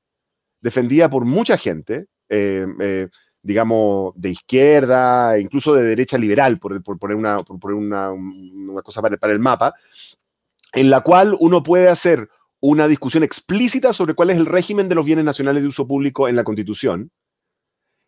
[0.60, 3.08] defendida por mucha gente, eh, eh,
[3.40, 8.82] digamos, de izquierda, incluso de derecha liberal, por, por poner, una, por poner una, una
[8.82, 9.74] cosa para, para el mapa,
[10.72, 12.28] en la cual uno puede hacer
[12.66, 16.28] una discusión explícita sobre cuál es el régimen de los bienes nacionales de uso público
[16.28, 17.10] en la Constitución,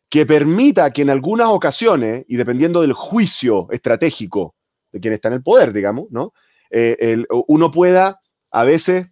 [0.09, 4.54] que permita que en algunas ocasiones, y dependiendo del juicio estratégico
[4.92, 6.32] de quien está en el poder, digamos, ¿no?
[6.70, 9.09] Eh, uno pueda a veces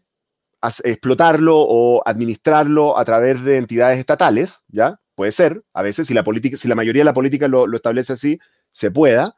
[0.82, 4.98] explotarlo o administrarlo a través de entidades estatales, ¿ya?
[5.14, 6.24] Puede ser, a veces, si la,
[6.56, 8.38] si la mayoría de la política lo, lo establece así,
[8.70, 9.36] se pueda,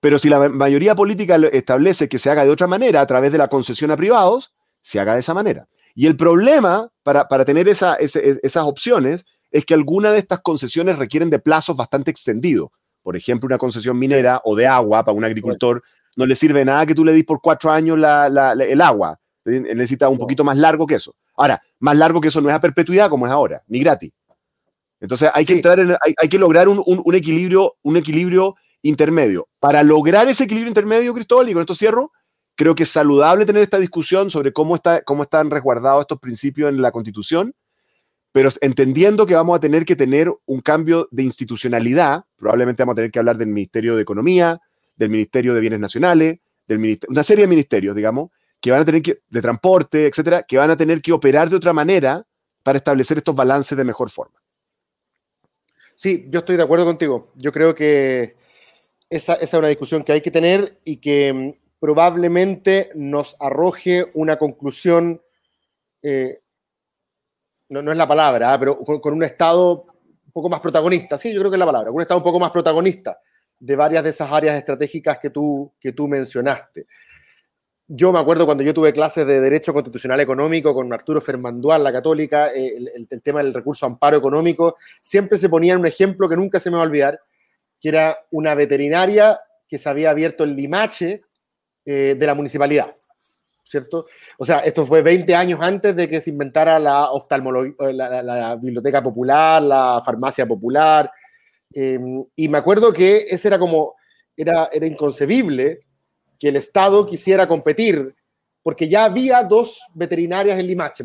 [0.00, 3.38] pero si la mayoría política establece que se haga de otra manera, a través de
[3.38, 4.55] la concesión a privados,
[4.86, 5.66] se haga de esa manera.
[5.96, 10.42] Y el problema para, para tener esa, ese, esas opciones es que algunas de estas
[10.42, 12.70] concesiones requieren de plazos bastante extendidos.
[13.02, 15.82] Por ejemplo, una concesión minera o de agua para un agricultor
[16.14, 18.80] no le sirve nada que tú le dis por cuatro años la, la, la, el
[18.80, 19.18] agua.
[19.44, 21.16] Necesita un poquito más largo que eso.
[21.36, 24.12] Ahora, más largo que eso no es a perpetuidad como es ahora, ni gratis.
[25.00, 28.54] Entonces hay que entrar en, hay, hay, que lograr un, un, un, equilibrio, un equilibrio
[28.82, 29.48] intermedio.
[29.58, 32.12] Para lograr ese equilibrio intermedio, Cristóbal, y con esto cierro,
[32.56, 36.70] creo que es saludable tener esta discusión sobre cómo, está, cómo están resguardados estos principios
[36.70, 37.54] en la Constitución,
[38.32, 42.96] pero entendiendo que vamos a tener que tener un cambio de institucionalidad, probablemente vamos a
[42.96, 44.60] tener que hablar del Ministerio de Economía,
[44.96, 48.30] del Ministerio de Bienes Nacionales, del una serie de ministerios, digamos,
[48.60, 51.56] que van a tener que, de transporte, etcétera, que van a tener que operar de
[51.56, 52.26] otra manera
[52.62, 54.42] para establecer estos balances de mejor forma.
[55.94, 57.32] Sí, yo estoy de acuerdo contigo.
[57.36, 58.36] Yo creo que
[59.08, 65.20] esa, es una discusión que hay que tener y que probablemente nos arroje una conclusión,
[66.02, 66.40] eh,
[67.68, 68.58] no, es la palabra, ¿eh?
[68.58, 69.84] pero con, con, un Estado
[70.26, 72.40] un poco más protagonista, sí, yo creo que es la palabra, un Estado un poco
[72.40, 73.18] más protagonista
[73.58, 76.86] de varias de esas áreas estratégicas que tú, que tú mencionaste.
[77.88, 81.92] Yo me acuerdo cuando yo tuve clases de Derecho Constitucional Económico con Arturo Fermandual, la
[81.92, 86.28] católica, eh, el, el, el, tema del recurso amparo económico, siempre se ponía un ejemplo
[86.28, 87.20] que nunca se me va a olvidar,
[87.80, 91.22] que era una veterinaria que se había abierto el limache
[91.86, 92.94] eh, de la municipalidad,
[93.64, 94.06] ¿cierto?
[94.38, 98.22] O sea, esto fue 20 años antes de que se inventara la oftalmología, la, la,
[98.22, 101.10] la biblioteca popular, la farmacia popular,
[101.74, 101.98] eh,
[102.34, 103.94] y me acuerdo que ese era como,
[104.36, 105.80] era, era inconcebible
[106.38, 108.12] que el Estado quisiera competir,
[108.62, 111.04] porque ya había dos veterinarias en Limache,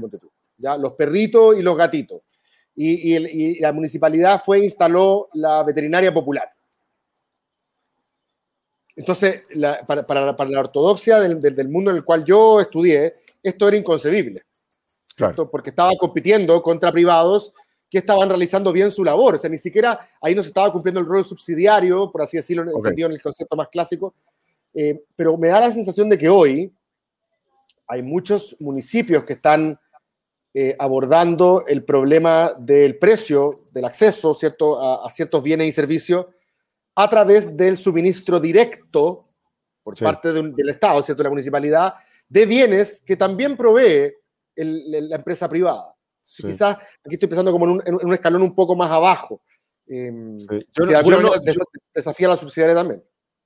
[0.57, 0.77] ¿ya?
[0.77, 2.27] los perritos y los gatitos.
[2.73, 6.49] Y, y, la municipalidad fue instaló la veterinaria popular.
[8.95, 12.59] Entonces, la, para, para, para, la ortodoxia del, del, del, mundo en el cual yo
[12.59, 14.41] estudié, esto era inconcebible.
[15.15, 15.49] Claro.
[15.49, 17.53] Porque estaba compitiendo contra privados
[17.89, 19.35] que estaban realizando bien su labor.
[19.35, 22.63] O sea, ni siquiera ahí no se estaba cumpliendo el rol subsidiario, por así decirlo,
[22.63, 22.75] okay.
[22.77, 24.13] entendido en el concepto más clásico.
[24.73, 26.73] Eh, pero me da la sensación de que hoy
[27.87, 29.77] hay muchos municipios que están
[30.53, 34.81] eh, abordando el problema del precio, del acceso ¿cierto?
[34.81, 36.25] A, a ciertos bienes y servicios
[36.95, 39.23] a través del suministro directo
[39.83, 40.03] por sí.
[40.03, 41.23] parte de un, del Estado, ¿cierto?
[41.23, 41.93] La municipalidad,
[42.27, 44.13] de bienes que también provee
[44.55, 45.95] el, el, la empresa privada.
[46.21, 46.43] Sí.
[46.43, 49.41] Quizás aquí estoy pensando como en un, en un, escalón un poco más abajo.
[49.87, 50.59] Eh, sí.
[50.73, 51.63] yo, que yo
[51.93, 53.03] desafía la subsidiaria también.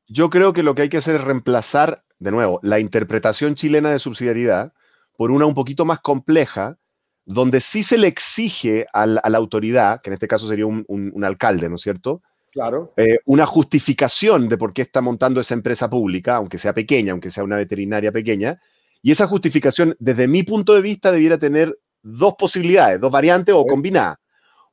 [0.07, 3.91] Yo creo que lo que hay que hacer es reemplazar, de nuevo, la interpretación chilena
[3.91, 4.73] de subsidiariedad
[5.17, 6.77] por una un poquito más compleja,
[7.23, 10.67] donde sí se le exige a la, a la autoridad, que en este caso sería
[10.67, 12.21] un, un, un alcalde, ¿no es cierto?
[12.55, 12.93] Claro.
[12.95, 17.29] Eh, una justificación de por qué está montando esa empresa pública, aunque sea pequeña, aunque
[17.29, 18.61] sea una veterinaria pequeña,
[19.01, 23.65] y esa justificación, desde mi punto de vista, debiera tener dos posibilidades, dos variantes o
[23.65, 24.19] combinadas.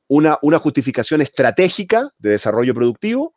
[0.07, 3.33] Una, una justificación estratégica de desarrollo productivo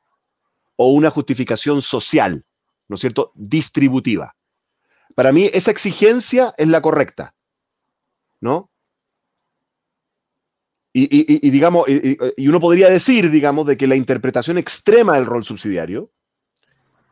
[0.76, 2.44] o una justificación social,
[2.86, 4.36] ¿no es cierto?, distributiva.
[5.16, 7.34] Para mí, esa exigencia es la correcta,
[8.40, 8.70] ¿no?
[10.98, 15.26] Y, y, y digamos, y, uno podría decir, digamos, de que la interpretación extrema del
[15.26, 16.10] rol subsidiario,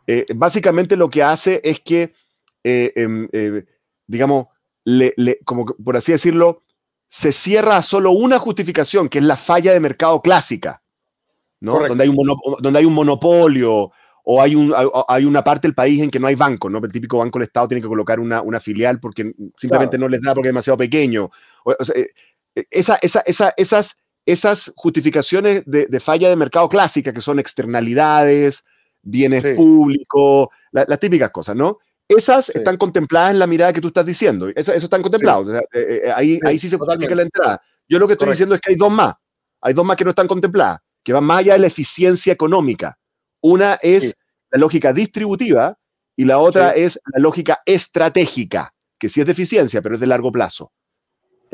[0.06, 2.14] eh, básicamente lo que hace es que,
[2.62, 3.66] eh, em, eh,
[4.06, 4.46] digamos,
[4.84, 6.62] le, le, como por así decirlo,
[7.08, 10.82] se cierra a solo una justificación, que es la falla de mercado clásica,
[11.60, 11.86] ¿no?
[11.86, 12.16] Donde hay, un
[12.60, 13.92] donde hay un monopolio
[14.24, 14.74] o hay, un,
[15.08, 16.78] hay una parte del país en que no hay banco, ¿no?
[16.78, 20.22] El típico banco del Estado tiene que colocar una, una filial porque simplemente no les
[20.22, 21.30] da porque es demasiado pequeño.
[21.66, 22.08] Eh, eh,
[22.54, 28.64] esa, esa, esas, esas justificaciones de, falla de mercado clásica, que son externalidades,
[29.02, 31.78] bienes públicos, las típicas cosas, ¿no?
[32.06, 34.48] Esas están contempladas en la mirada que tú estás diciendo.
[34.54, 35.48] eso están contemplados.
[35.72, 36.40] Eh, ahí, sí.
[36.44, 37.62] ahí sí se justifica la entrada.
[37.88, 39.14] Yo lo que estoy diciendo es que hay dos más.
[39.60, 42.98] Hay dos más que no están contempladas, que van más allá de la eficiencia económica.
[43.40, 44.18] Una es
[44.50, 45.78] la lógica distributiva
[46.16, 50.06] y la otra es la lógica estratégica, que sí es de eficiencia, pero es de
[50.06, 50.72] largo plazo.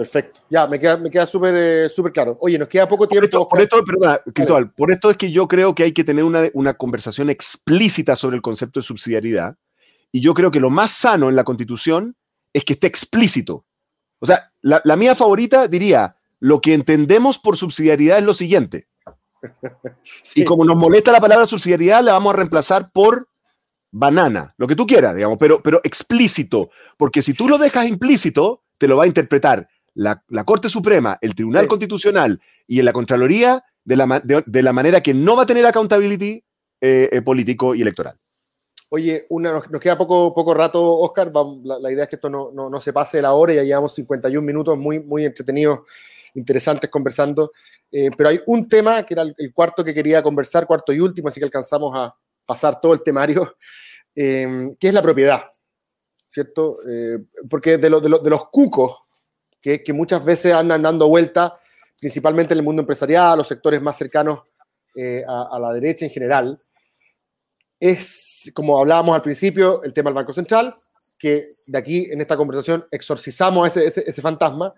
[0.00, 0.40] Perfecto.
[0.48, 2.38] Ya, me queda, me queda súper eh, claro.
[2.40, 3.46] Oye, nos queda poco tiempo.
[3.46, 6.48] Por esto, perdona, Cristóbal, por esto es que yo creo que hay que tener una,
[6.54, 9.58] una, conversación explícita sobre el concepto de subsidiariedad.
[10.10, 12.16] Y yo creo que lo más sano en la Constitución
[12.54, 13.66] es que esté explícito.
[14.20, 18.86] O sea, la, la mía favorita diría, lo que entendemos por subsidiariedad es lo siguiente.
[20.34, 23.28] Y como nos molesta la palabra subsidiariedad, la vamos a reemplazar por
[23.90, 28.62] banana, lo que tú quieras, digamos, pero, pero explícito, porque si tú lo dejas implícito,
[28.78, 33.64] te lo va a interpretar la, Corte Suprema, el Tribunal Constitucional y en la Contraloría
[33.84, 36.44] de la, de, la, manera que no va a tener accountability
[36.80, 38.18] eh, eh, político y electoral.
[38.92, 41.30] Oye, una, nos, queda poco, poco rato, Oscar.
[41.62, 43.94] la, idea es que esto no, no, no, se pase de la hora, ya llevamos
[43.94, 45.80] 51 minutos muy, muy entretenidos,
[46.34, 47.52] interesantes conversando.
[47.92, 51.28] Eh, pero hay un tema que era el, cuarto que quería conversar, cuarto y último,
[51.28, 52.14] así que alcanzamos a
[52.44, 53.56] pasar todo el temario,
[54.14, 55.42] eh, que es la propiedad,
[56.26, 56.78] ¿cierto?
[56.88, 57.18] Eh,
[57.48, 58.96] porque de, de, los cucos
[59.60, 61.54] que, que, muchas veces andan dando vuelta,
[62.00, 64.40] principalmente en el mundo empresarial, los sectores más cercanos
[65.26, 66.58] a, a, la derecha en general,
[67.78, 70.76] es, como hablábamos al principio, el tema del Banco Central,
[71.20, 74.72] que de aquí en esta conversación exorcizamos ese, ese, ese fantasma.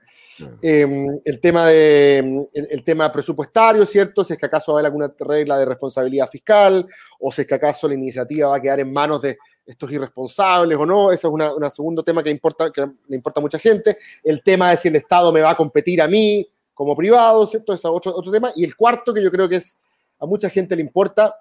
[0.61, 4.25] Em, el, tema de, el, tema presupuestario, ¿cierto?
[4.25, 6.85] Si es que acaso va a haber alguna regla de responsabilidad fiscal
[7.21, 10.79] o si es que acaso la iniciativa va a quedar en manos de estos irresponsables
[10.79, 11.13] o no.
[11.13, 13.99] Ese es un segundo tema que, importa, que le importa a mucha gente.
[14.23, 17.73] El tema de si el Estado me va a competir a mí como privado, ¿cierto?
[17.73, 18.53] Ese es otro, tema.
[18.57, 19.77] Y el cuarto que yo creo que es
[20.19, 21.37] a mucha gente le importa,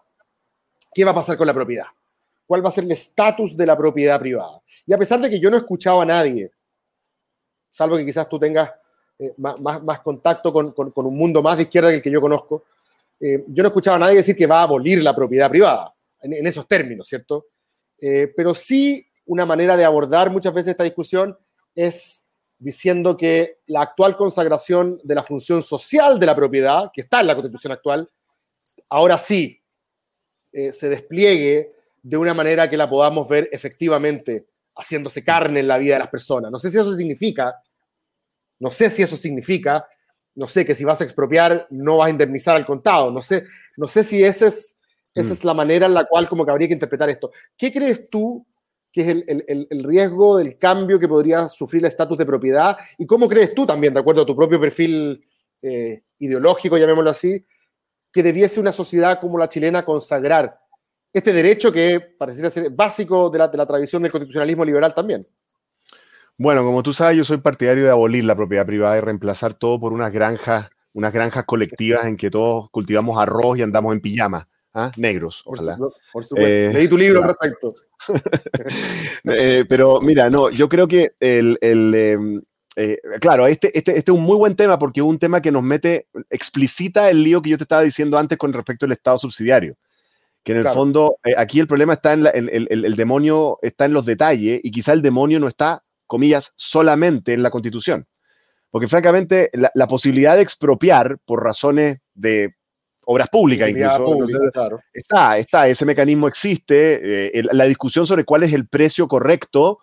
[0.94, 1.86] ¿qué va a pasar con la propiedad?
[2.52, 4.62] cuál va a ser el estatus de la propiedad privada.
[4.86, 6.52] Y a pesar de que yo no he escuchado a nadie,
[7.70, 8.70] salvo que quizás tú tengas
[9.18, 12.66] eh, más, contacto con, un mundo más de izquierda que el que yo conozco,
[13.22, 15.94] eh, yo no he escuchado a nadie decir que va a abolir la propiedad privada,
[16.24, 17.46] en, esos términos, ¿cierto?
[18.02, 21.38] Eh, pero sí una manera de abordar muchas veces esta discusión
[21.76, 22.28] es
[22.58, 27.28] diciendo que la actual consagración de la función social de la propiedad, que está en
[27.28, 28.10] la constitución actual,
[28.90, 29.60] ahora sí
[30.52, 31.70] se despliegue
[32.04, 34.46] de una manera que la podamos ver efectivamente
[34.76, 36.52] haciéndose carne en la vida de las personas.
[36.52, 37.62] No sé si eso significa,
[38.60, 39.86] no sé si eso significa,
[40.36, 43.44] no sé, que si vas a expropiar no vas a indemnizar al contado, no sé,
[43.78, 44.78] no sé si esa es,
[45.14, 45.34] esa mm.
[45.34, 47.32] es la manera en la cual como que habría que interpretar esto.
[47.58, 48.46] ¿Qué crees tú
[48.92, 49.08] que es
[49.48, 52.78] el, riesgo del cambio que podría sufrir el estatus de propiedad?
[52.98, 55.26] ¿Y cómo crees tú también, de acuerdo a tu propio perfil
[55.62, 57.46] eh, ideológico, llamémoslo así,
[58.12, 60.60] que debiese una sociedad como la chilena consagrar
[61.14, 65.26] este derecho que pareciera ser básico de la, de la tradición del constitucionalismo liberal también.
[66.38, 69.80] Bueno, como tú sabes, yo soy partidario de abolir la propiedad privada y reemplazar todo
[69.80, 74.50] por unas granjas, unas granjas colectivas en que todos cultivamos arroz y andamos en pijama,
[74.74, 74.92] ¿ah?
[74.98, 75.44] negros.
[75.46, 76.38] Por, supuesto.
[76.38, 77.74] Eh, Leí tu libro al respecto.
[79.26, 82.42] Eh, pero mira, no, yo creo que el, em,
[82.76, 85.52] eh, claro, este, este, este, es un muy buen tema porque es un tema que
[85.52, 89.20] nos mete, explicita el lío que yo te estaba diciendo antes con respecto al Estado
[89.20, 89.78] subsidiario
[90.44, 94.06] que en el fondo eh, aquí el problema está en el, demonio está en los
[94.06, 98.06] detalles y quizá el demonio no está, comillas, solamente en la constitución.
[98.72, 102.56] Porque francamente la, posibilidad de expropiar por razones de
[103.12, 108.68] obras públicas incluso, está, está, ese mecanismo existe, eh, la discusión sobre cuál es el
[108.68, 109.80] precio correcto,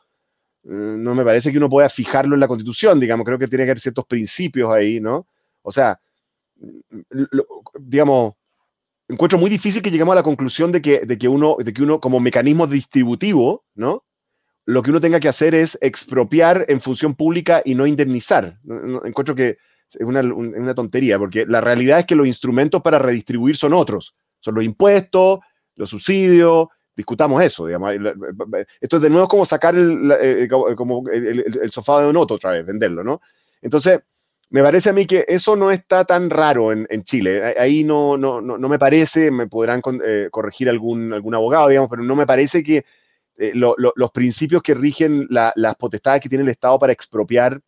[0.65, 3.65] mm, no me parece que uno pueda fijarlo en la constitución, digamos, creo que tiene
[3.65, 5.27] que haber ciertos principios ahí, ¿no?
[5.63, 6.01] O sea,
[6.57, 7.23] mm,
[7.81, 8.35] digamos,
[9.09, 11.83] encuentro muy difícil que lleguemos a la conclusión de que, de que, uno, de que
[11.83, 14.05] uno, como mecanismo distributivo, ¿no?
[14.67, 18.59] Lo que uno tenga que hacer es expropiar en función pública y no indemnizar.
[19.05, 19.57] encuentro que
[20.01, 24.15] una, una, tontería, porque la realidad es que los instrumentos para redistribuir son otros.
[24.41, 25.41] Son los impuestos,
[25.77, 27.95] los subsidios, discutamos eso, digamos.
[28.81, 32.37] Esto es de nuevo como sacar el, eh, como el, el, sofá de un otro
[32.37, 33.21] otra vez, venderlo, ¿no?
[33.63, 34.01] Entonces,
[34.51, 37.55] me parece a mí que eso no está tan raro en, Chile.
[37.59, 42.03] Ahí no, no, no, me parece, me podrán eh, corregir algún, algún abogado, digamos, pero
[42.03, 42.85] no me parece que
[43.37, 47.61] eh, los principios que rigen las potestades que tiene el Estado para expropiar,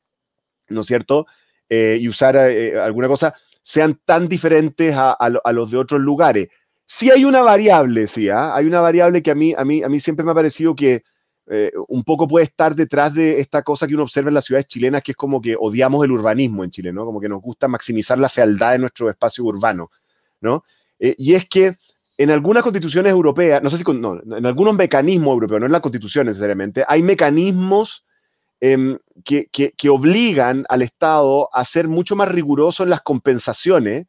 [0.69, 1.27] ¿no es cierto?,
[1.73, 6.49] eh, y usar eh, alguna cosa sean tan diferentes a, los de otros lugares.
[6.85, 8.57] Sí hay una variable, sí, ¿ah?
[8.57, 11.05] hay una variable que a mí, a, mí, a mí siempre me ha parecido que
[11.49, 14.67] eh, un poco puede estar detrás de esta cosa que uno observa en las ciudades
[14.67, 17.05] chilenas, que es como que odiamos el urbanismo en Chile, ¿no?
[17.05, 19.89] Como que nos gusta maximizar la fealdad de nuestro espacio urbano,
[20.41, 20.65] ¿no?
[20.99, 21.77] y es que
[22.19, 25.81] en algunas constituciones europeas, no sé si no, en algunos mecanismos europeos, no en la
[25.81, 28.05] constitución necesariamente, hay mecanismos
[28.61, 34.07] em, que, que, obligan al Estado a ser mucho más riguroso en las compensaciones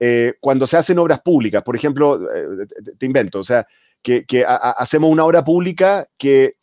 [0.00, 1.62] eh, cuando se hacen obras públicas.
[1.62, 2.66] Por ejemplo, eh,
[2.98, 3.66] te, invento, o sea,
[4.02, 6.54] que, que hacemos una obra pública que,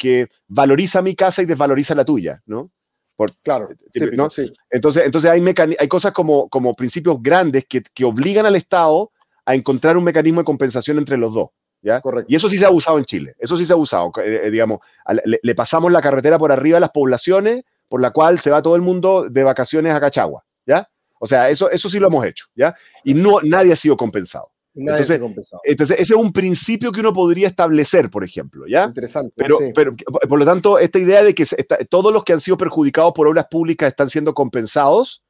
[0.47, 2.71] valoriza mi casa y desvaloriza la tuya, ¿no?
[3.15, 3.69] Por, claro,
[4.13, 4.29] ¿no?
[4.29, 4.51] Sí.
[4.69, 5.43] Entonces, entonces hay,
[5.79, 9.11] hay cosas como, como principios grandes que obligan al Estado
[9.45, 11.49] a encontrar un mecanismo de compensación entre los dos.
[11.81, 12.01] ¿Ya?
[12.01, 12.31] Correcto.
[12.31, 14.11] Y eso sí se ha usado en Chile, eso sí se ha usado.
[14.23, 14.79] Eh, eh, digamos,
[15.25, 18.75] le, pasamos la carretera por arriba a las poblaciones por la cual se va todo
[18.75, 20.87] el mundo de vacaciones a Cachagua, ¿ya?
[21.19, 22.73] O sea, eso, eso sí lo hemos hecho, ¿ya?
[23.03, 24.47] Y no, nadie ha sido compensado.
[24.73, 25.21] entonces,
[25.65, 28.85] entonces, ese es un principio que uno podría establecer, por ejemplo, ¿ya?
[28.85, 29.33] Interesante.
[29.35, 29.91] Pero, pero
[30.29, 31.45] por lo tanto, esta idea de que
[31.89, 35.23] todos los que han sido perjudicados por obras públicas están siendo compensados,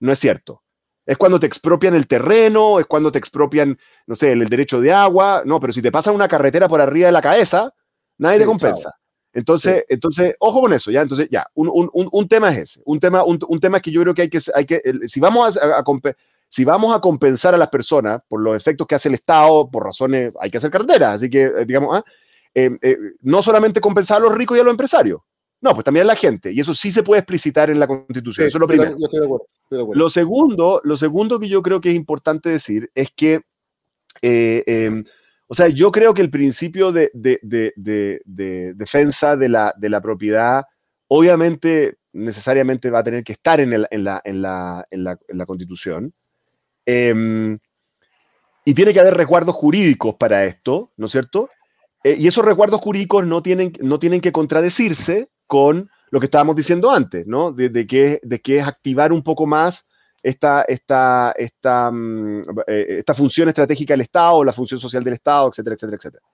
[0.00, 0.61] no es cierto.
[1.04, 3.76] Es cuando te expropian el terreno, es cuando te expropian,
[4.06, 7.06] no sé, el, derecho de agua, no, pero si te pasan una carretera por arriba
[7.06, 7.72] de la cabeza,
[8.18, 8.94] nadie te compensa.
[9.34, 11.00] Entonces, entonces, ojo con eso, ya.
[11.00, 12.82] Entonces, ya, un, un, un, tema es ese.
[12.84, 15.82] Un tema, un, tema que yo creo que hay que, hay que si vamos a,
[16.48, 19.84] si vamos a compensar a las personas por los efectos que hace el Estado, por
[19.84, 21.14] razones, hay que hacer carreteras.
[21.14, 22.04] Así que, eh, digamos, ah,
[22.54, 25.20] eh, eh, no solamente compensar a los ricos y a los empresarios,
[25.62, 26.52] no, pues también la gente.
[26.52, 28.48] Y eso sí se puede explicitar en la Constitución.
[28.48, 28.98] eso es lo primero.
[28.98, 32.90] Yo estoy de acuerdo, Lo, segundo, lo segundo que yo creo que es importante decir
[32.96, 33.42] es que,
[34.22, 35.04] eh, em,
[35.46, 37.12] o sea, yo creo que el principio de,
[38.74, 40.64] defensa de la, de la, propiedad,
[41.06, 46.12] obviamente, necesariamente va a tener que estar en, en, la, en la, Constitución.
[46.84, 47.56] Em,
[48.64, 51.48] y tiene que haber resguardos jurídicos para esto, ¿no es cierto?
[52.02, 56.56] Eh, y esos resguardos jurídicos no tienen, no tienen que contradecirse con lo que estábamos
[56.56, 57.52] diciendo antes, ¿no?
[57.52, 59.86] De, que, de que es activar un poco más
[60.22, 65.50] esta, esta, esta, mm, eh, esta función estratégica del Estado, la función social del Estado,
[65.50, 66.24] etcétera, etcétera, etcétera.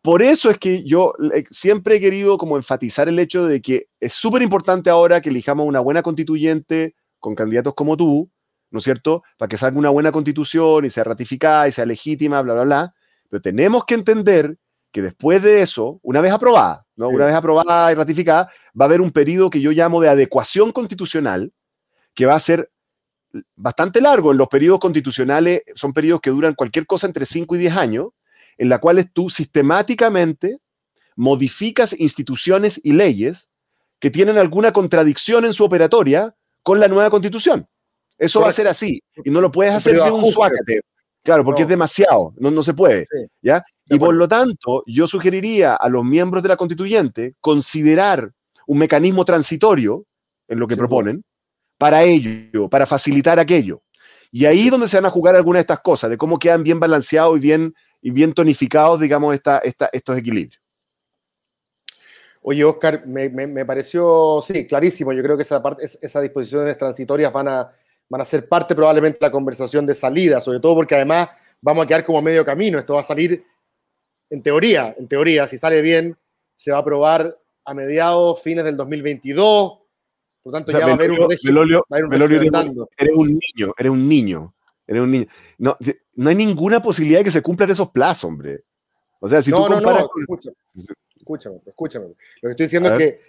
[0.00, 3.88] Por eso es que yo eh, siempre he querido como enfatizar el hecho de que
[3.98, 8.30] es súper importante ahora que elijamos una buena constituyente con candidatos como tú,
[8.70, 9.24] ¿no es cierto?
[9.38, 12.94] Para que salga una buena constitución y sea ratificada y sea legítima, bla, bla, bla.
[13.28, 14.56] Pero tenemos que entender
[14.96, 17.10] que después de eso, una vez aprobada, ¿no?
[17.10, 20.72] una vez aprobada y ratificada, va a haber un periodo que yo llamo de adecuación
[20.72, 21.52] constitucional,
[22.14, 22.70] que va a ser
[23.56, 24.32] bastante largo.
[24.32, 28.06] En los periodos constitucionales son periodos que duran cualquier cosa entre 5 y 10 años,
[28.56, 30.60] en la cuales tú sistemáticamente
[31.14, 33.50] modificas instituciones y leyes
[33.98, 37.68] que tienen alguna contradicción en su operatoria con la nueva constitución.
[38.16, 40.80] Eso va a ser así, y no lo puedes hacer de un suácate.
[41.22, 43.06] Claro, porque es demasiado, no, no se puede.
[43.42, 43.62] ¿ya?
[43.88, 48.32] Y por lo tanto, yo sugeriría a los miembros de la constituyente considerar
[48.66, 50.04] un mecanismo transitorio
[50.48, 51.22] en lo que proponen
[51.78, 53.82] para ello, para facilitar aquello.
[54.32, 56.62] Y ahí es donde se van a jugar algunas de estas cosas, de cómo quedan
[56.62, 60.60] bien balanceados y bien, y bien tonificados, digamos, esta, esta, estos equilibrios.
[62.42, 65.12] Oye, Oscar, me, me, pareció, sí, clarísimo.
[65.12, 67.70] Yo creo que esa parte, esas disposiciones transitorias van a,
[68.08, 71.28] van a ser parte probablemente de la conversación de salida, sobre todo porque además
[71.60, 72.78] vamos a quedar como medio camino.
[72.78, 73.44] Esto va a salir,
[74.30, 76.16] en teoría, en teoría, si sale bien,
[76.56, 79.78] se va a aprobar a mediados, fines del 2022.
[80.42, 81.64] Por lo tanto, ya va a haber un régimen.
[82.98, 84.54] eres, un niño, eres un niño.
[84.86, 85.26] Eres un niño.
[85.58, 85.76] No,
[86.14, 88.60] no hay ninguna posibilidad de que se cumplan esos plazos, hombre.
[89.18, 90.56] O sea, si no, tú no, no, escúchame,
[91.16, 92.06] escúchame, escúchame.
[92.06, 93.20] Lo que estoy diciendo es que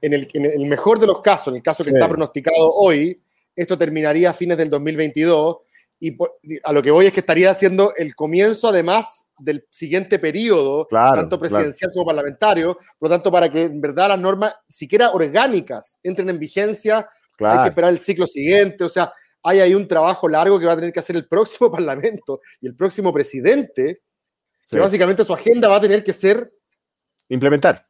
[0.00, 3.20] en el, en el, mejor de los casos, en el caso que está pronosticado hoy,
[3.56, 5.58] esto terminaría a fines del 2022
[6.00, 6.16] y
[6.62, 11.38] a lo que voy es que estaría haciendo el comienzo además del siguiente periodo, tanto
[11.38, 16.30] presidencial como parlamentario, por lo tanto para que en verdad las normas, siquiera orgánicas, entren
[16.30, 20.58] en vigencia, hay que esperar el ciclo siguiente, o sea, hay ahí un trabajo largo
[20.58, 24.02] que va a tener que hacer el próximo parlamento y el próximo presidente,
[24.68, 26.52] que básicamente su agenda va a tener que ser...
[27.28, 27.86] Implementar.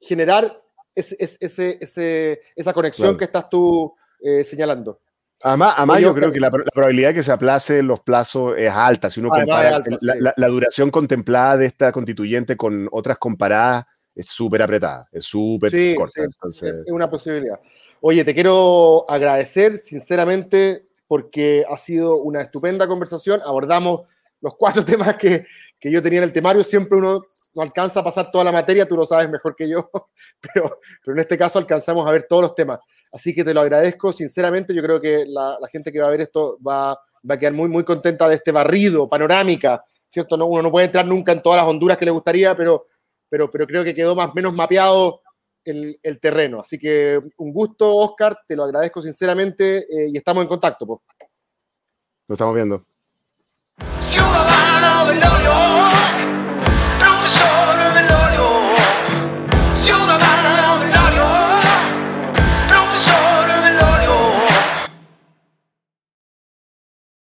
[0.00, 0.56] generar
[0.94, 5.00] ese, esa conexión que estás tú eh, señalando.
[5.46, 9.10] Además, yo, creo que la, probabilidad de que se aplace los plazos es alta.
[9.10, 13.84] Si uno compara la, duración contemplada de esta constituyente con otras comparadas,
[14.14, 16.22] es súper apretada, es súper corta.
[16.22, 17.58] Es una posibilidad.
[18.00, 23.42] Oye, te quiero agradecer sinceramente porque ha sido una estupenda conversación.
[23.44, 24.02] Abordamos
[24.40, 25.44] los cuatro temas que,
[25.78, 26.64] que yo tenía en el temario.
[26.64, 27.20] Siempre uno
[27.54, 29.90] no alcanza a pasar toda la materia, tú lo sabes mejor que yo,
[30.40, 32.80] pero, pero en este caso alcanzamos a ver todos los temas.
[33.14, 36.22] Así que te lo agradezco, sinceramente, yo creo que la, gente que va a ver
[36.22, 36.98] esto va,
[37.30, 40.36] va, a quedar muy, muy contenta de este barrido, panorámica, ¿cierto?
[40.36, 42.86] No, uno no puede entrar nunca en todas las Honduras que le gustaría, pero,
[43.30, 45.22] pero, pero creo que quedó más o menos mapeado
[45.64, 46.58] el, el, terreno.
[46.60, 50.84] Así que un gusto, Oscar, te lo agradezco sinceramente eh, y estamos en contacto.
[50.84, 51.00] Pues.
[52.26, 52.82] Lo estamos viendo.